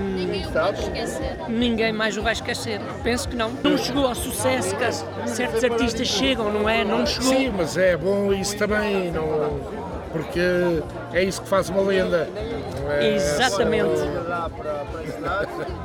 ninguém 1.47 1.93
mais 1.93 2.17
o 2.17 2.21
vai 2.21 2.33
esquecer. 2.33 2.81
Penso 3.03 3.29
que 3.29 3.35
não. 3.35 3.51
Não 3.63 3.77
chegou 3.77 4.05
ao 4.07 4.15
sucesso 4.15 4.75
que 4.75 5.29
certos 5.29 5.63
artistas 5.63 6.07
chegam, 6.07 6.51
não 6.51 6.69
é? 6.69 6.83
Não 6.83 7.05
chegou. 7.05 7.29
Sim, 7.33 7.53
mas 7.55 7.77
é 7.77 7.95
bom 7.95 8.33
isso 8.33 8.57
também, 8.57 9.11
não... 9.11 9.59
porque 10.11 10.39
é 11.13 11.23
isso 11.23 11.41
que 11.41 11.47
faz 11.47 11.69
uma 11.69 11.81
lenda. 11.81 12.27
não 12.83 12.91
é 12.91 13.15
Exatamente. 13.15 13.97
só- 13.99 14.07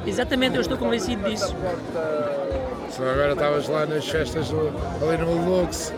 Exatamente, 0.07 0.57
eu 0.57 0.61
estou 0.62 0.78
convencido 0.78 1.28
disso. 1.28 1.55
Senão 2.90 3.11
agora 3.11 3.32
estavas 3.32 3.68
lá 3.68 3.86
nas 3.86 4.07
festas 4.09 4.48
do- 4.48 4.72
ali 5.03 5.16
no 5.18 5.61
Lux, 5.61 5.92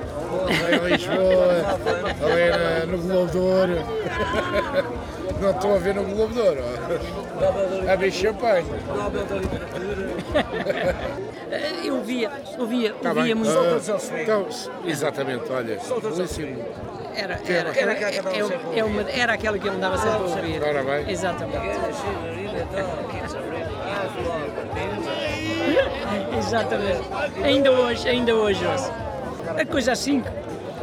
ali 0.49 0.77
em 0.77 0.97
Lisboa, 0.97 1.79
ali 2.23 2.51
na- 2.51 2.87
no 2.87 2.99
Globo 3.03 3.31
de 3.31 3.39
Ouro. 3.39 3.79
Não 5.41 5.51
estou 5.51 5.75
a 5.75 5.79
ver 5.79 5.95
no 5.95 6.05
Globo 6.05 6.33
de 6.33 6.41
Ouro. 6.41 6.61
A 7.91 7.97
ver 7.97 8.11
champanhe. 8.13 8.65
Eu 11.85 12.01
via, 12.03 12.31
eu 12.59 12.67
via, 12.67 12.93
Tá 12.95 13.11
eu 13.11 13.15
bem. 13.15 13.25
via 13.25 13.37
muito. 13.37 13.51
Ah, 13.51 14.21
então, 14.21 14.47
exatamente, 14.87 15.45
olha, 15.53 15.79
belíssimo. 16.03 16.65
Era, 17.17 17.39
era, 17.47 17.79
era- 17.79 17.79
era, 17.79 17.93
era 17.93 17.99
aquela 18.01 18.01
que 18.01 18.09
é- 18.09 18.21
andava 18.21 18.49
sempre 18.49 18.75
a 18.75 18.79
é 18.79 18.85
uma- 18.85 19.11
era 19.11 19.33
aquela 19.35 19.59
que 19.59 19.69
eu 19.69 19.73
andava 19.73 19.99
sempre 19.99 20.17
a 20.17 20.21
ouvir. 20.21 20.63
Ora 20.63 20.83
bem. 20.83 21.11
Exatamente. 21.11 21.59
Exatamente. 26.39 27.01
Ainda 27.43 27.71
hoje, 27.71 28.09
ainda 28.09 28.35
hoje 28.35 28.65
ouço. 28.67 28.93
A 29.57 29.65
coisa 29.65 29.93
assim 29.93 30.23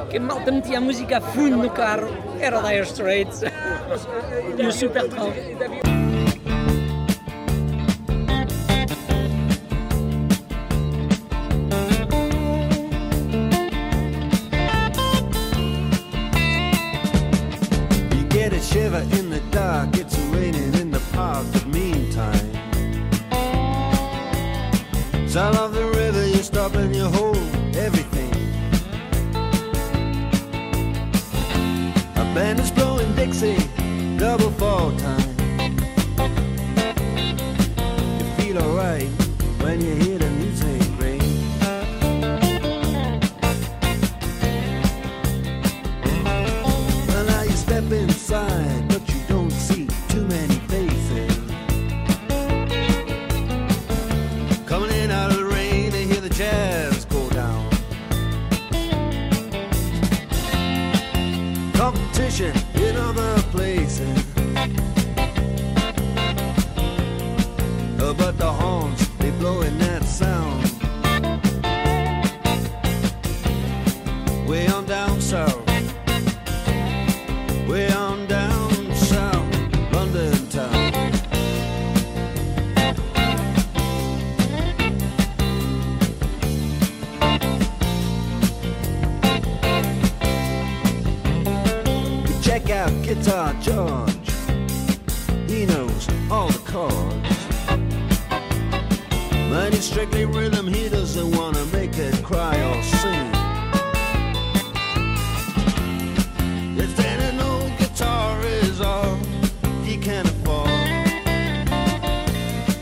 que 0.10 0.20
malta 0.20 0.52
metia 0.52 0.78
a 0.78 0.82
música 0.82 1.18
a 1.18 1.22
fundo 1.22 1.58
no 1.58 1.70
carro 1.70 2.10
era 2.40 2.60
o 2.60 2.62
Dire 2.62 2.82
Straits 2.82 3.44
e 4.58 4.66
o 4.66 4.72
Supertramp. 4.72 5.36
You 5.36 6.01
it's 99.82 99.90
strictly 99.90 100.26
rhythm, 100.26 100.68
he 100.68 100.90
doesn't 100.90 101.36
wanna 101.36 101.66
make 101.74 101.98
it 101.98 102.14
cry 102.24 102.56
or 102.70 102.84
sing. 102.84 103.32
If 106.78 106.96
then 106.96 107.20
an 107.20 107.40
old 107.40 107.76
guitar 107.80 108.40
is 108.46 108.80
all 108.80 109.16
he 109.84 109.98
can 109.98 110.28
afford 110.28 110.70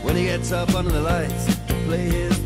When 0.04 0.14
he 0.14 0.24
gets 0.24 0.52
up 0.52 0.74
under 0.74 0.90
the 0.90 1.00
lights 1.00 1.46
to 1.68 1.74
play 1.86 2.06
his 2.10 2.38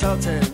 insulted 0.00 0.47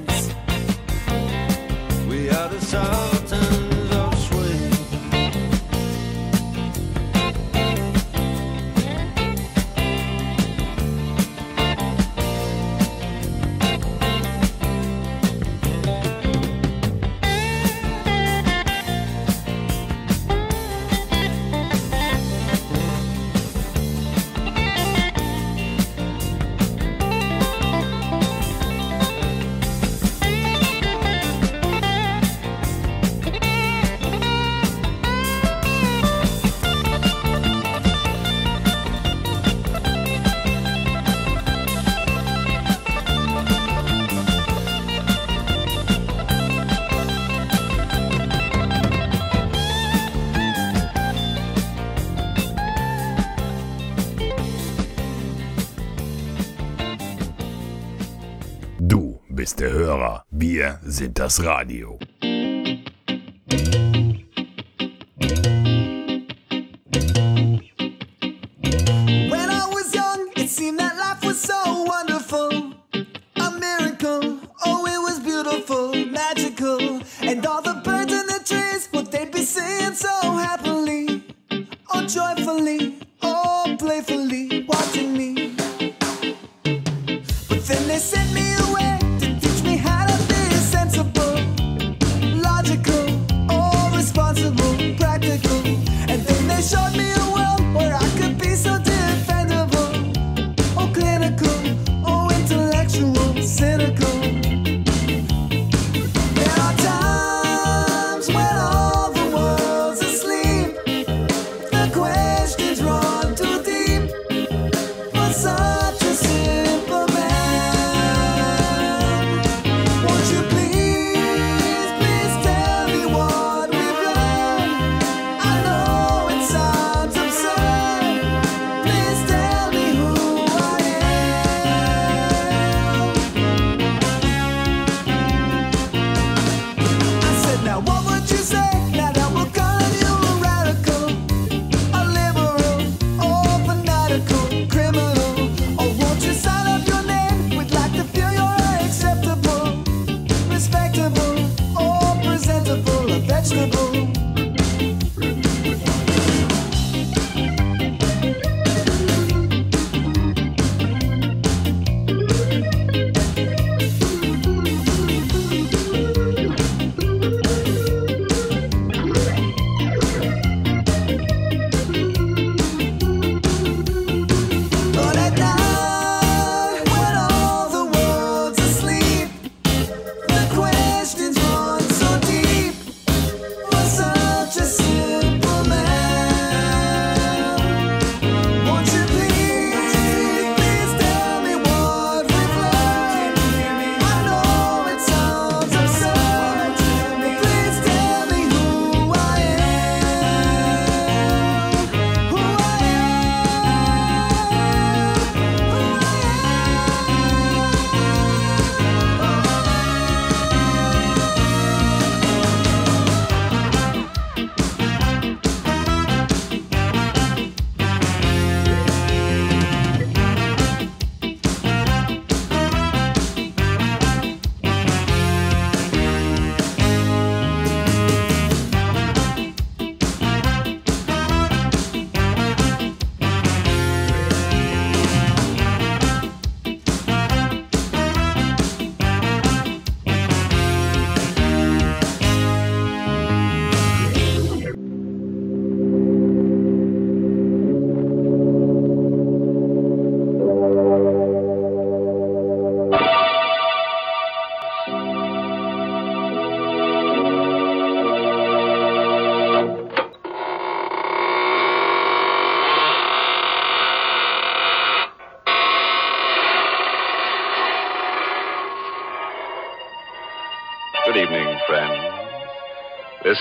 sind 60.85 61.19
das 61.19 61.43
Radio. 61.45 61.99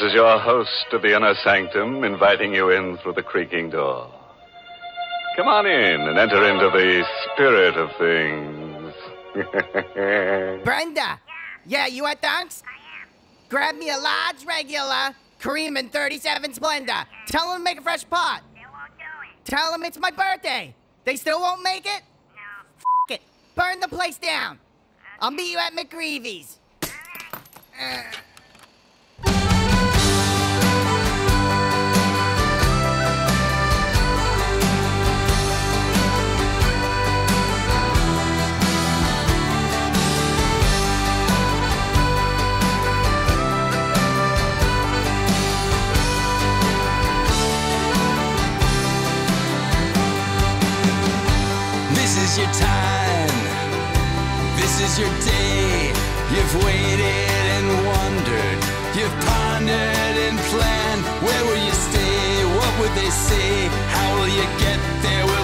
is 0.04 0.14
your 0.14 0.38
host 0.40 0.86
of 0.92 1.02
the 1.02 1.16
inner 1.16 1.34
sanctum 1.44 2.04
inviting 2.04 2.54
you 2.54 2.70
in 2.70 2.98
through 2.98 3.14
the 3.14 3.24
creaking 3.24 3.70
door. 3.70 4.12
Come 5.38 5.48
on 5.48 5.66
in 5.66 6.02
and 6.02 6.18
enter 6.18 6.44
into 6.48 6.70
the 6.70 7.04
spirit 7.34 7.76
of 7.76 7.90
things. 7.98 8.94
Brenda! 10.64 11.20
Yeah, 11.66 11.88
you 11.88 12.06
at 12.06 12.22
Dunks? 12.22 12.62
Grab 13.50 13.76
me 13.76 13.90
a 13.90 13.98
large 13.98 14.46
regular, 14.46 15.16
cream 15.40 15.78
and 15.78 15.92
37 15.92 16.54
Splenda. 16.54 17.06
Tell 17.28 17.50
them 17.50 17.60
to 17.60 17.64
make 17.64 17.80
a 17.80 17.82
fresh 17.82 18.08
pot. 18.10 18.42
They 18.54 18.62
won't 18.62 18.92
do 18.98 19.04
it. 19.04 19.46
Tell 19.46 19.72
them 19.72 19.84
it's 19.84 19.98
my 19.98 20.12
birthday. 20.12 20.76
They 21.06 21.16
still 21.16 21.40
won't 21.40 21.64
make 21.64 21.86
it? 21.86 22.02
No. 22.36 22.68
F- 23.10 23.20
it. 23.20 23.22
Burn 23.56 23.80
the 23.80 23.88
place 23.88 24.18
down. 24.18 24.54
Okay. 24.54 25.18
I'll 25.20 25.32
meet 25.32 25.52
you 25.52 25.58
at 25.58 25.74
McGreevy's. 25.74 26.58
All 26.84 26.90
right. 27.80 28.06
uh. 28.06 28.18
Is 52.34 52.40
your 52.40 52.54
time. 52.54 53.38
This 54.58 54.82
is 54.82 54.98
your 54.98 55.14
day. 55.22 55.94
You've 56.34 56.56
waited 56.66 57.46
and 57.58 57.68
wondered. 57.86 58.60
You've 58.98 59.18
pondered 59.26 60.18
and 60.28 60.38
planned. 60.50 61.04
Where 61.26 61.44
will 61.46 61.62
you 61.68 61.72
stay? 61.72 62.46
What 62.58 62.74
would 62.80 62.94
they 62.96 63.12
say? 63.12 63.70
How 63.96 64.16
will 64.18 64.30
you 64.40 64.46
get 64.58 64.80
there? 65.04 65.26
Will 65.26 65.43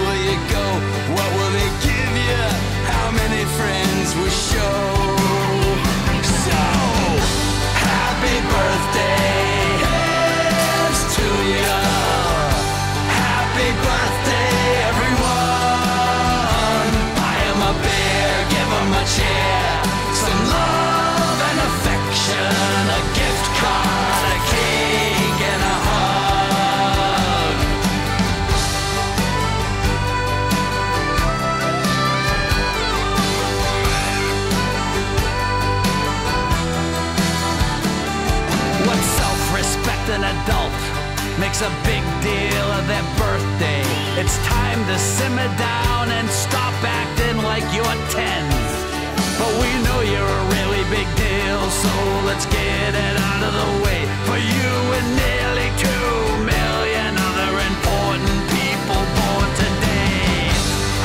to 44.90 44.98
simmer 44.98 45.50
down 45.58 46.10
and 46.10 46.28
stop 46.30 46.74
acting 46.82 47.38
like 47.44 47.62
you're 47.76 47.86
10. 47.86 48.42
But 49.38 49.52
we 49.62 49.70
know 49.86 50.00
you're 50.02 50.36
a 50.42 50.46
really 50.58 50.84
big 50.90 51.06
deal, 51.14 51.62
so 51.70 51.94
let's 52.26 52.46
get 52.48 52.92
it 52.98 53.16
out 53.30 53.42
of 53.48 53.54
the 53.54 53.70
way. 53.86 54.02
For 54.26 54.40
you 54.42 54.72
and 54.98 55.08
nearly 55.24 55.70
two 55.78 56.10
million 56.42 57.12
other 57.30 57.52
important 57.70 58.40
people 58.50 59.02
born 59.18 59.50
today. 59.62 60.50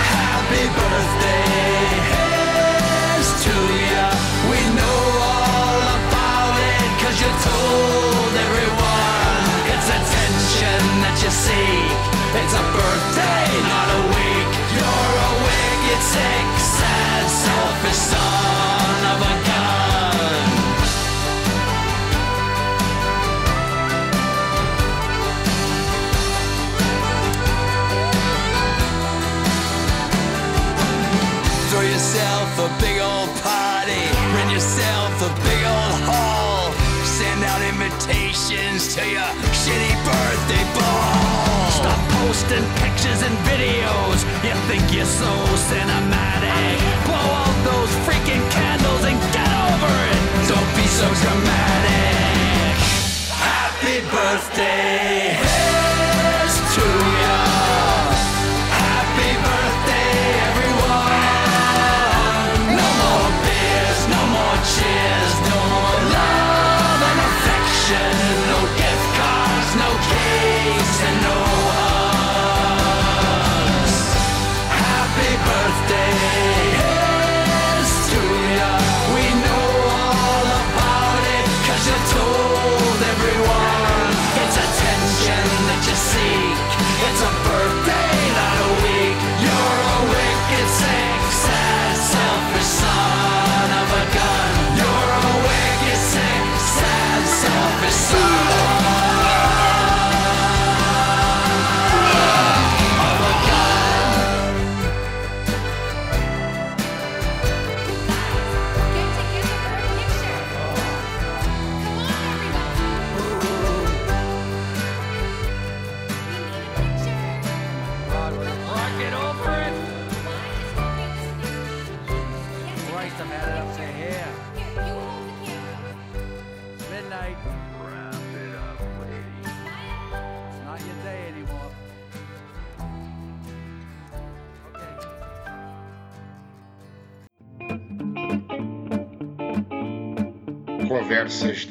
Happy 0.00 0.64
birthday, 0.80 1.84
here's 2.08 3.30
to 3.44 3.56
ya. 3.92 4.08
We 4.48 4.60
know 4.80 4.98
all 5.28 5.84
about 6.00 6.56
it, 6.72 6.88
cause 7.04 7.16
you 7.20 7.30
told 7.52 8.32
everyone. 8.48 9.44
It's 9.76 9.88
attention 9.98 10.80
that 11.04 11.16
you 11.20 11.28
seek. 11.28 12.00
It's 12.34 12.52
a 12.52 12.64
birthday, 12.74 13.13
not 13.62 13.88
a 13.98 14.00
week. 14.14 14.50
You're 14.74 15.14
a 15.28 15.32
wicked, 15.46 16.00
sick, 16.02 16.46
sad, 16.78 17.24
selfish 17.28 18.00
son 18.10 19.00
of 19.12 19.18
a 19.22 19.34
gun. 19.48 20.48
Throw 31.70 31.82
yourself 31.82 32.48
a 32.58 32.68
big 32.80 32.98
old 33.00 33.30
party, 33.42 34.04
rent 34.34 34.50
yourself 34.52 35.12
a 35.22 35.30
big 35.42 35.62
old 35.66 36.00
hall. 36.08 36.72
Send 37.04 37.44
out 37.44 37.62
invitations 37.62 38.94
to 38.94 39.02
your 39.08 39.30
shitty 39.54 40.03
posting 42.34 42.66
pictures 42.82 43.22
and 43.22 43.36
videos. 43.46 44.20
You 44.42 44.54
think 44.66 44.82
you're 44.92 45.06
so 45.06 45.32
cinematic. 45.70 46.78
Blow 47.06 47.28
out 47.42 47.56
those 47.64 47.92
freaking 48.06 48.42
candles 48.50 49.04
and 49.04 49.18
get 49.32 49.50
over 49.66 49.92
it. 50.10 50.20
Don't 50.48 50.70
be 50.74 50.86
so 50.98 51.06
dramatic. 51.22 52.74
Happy 53.30 54.00
birthday. 54.10 55.13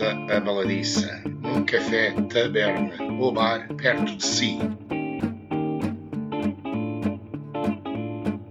Conversas 0.03 0.27
da 0.27 0.37
Abaladiça, 0.37 1.21
num 1.41 1.63
café 1.63 2.11
taberna 2.29 2.91
ou 3.19 3.31
bar 3.31 3.67
perto 3.75 4.17
de 4.17 4.25
si. 4.25 4.59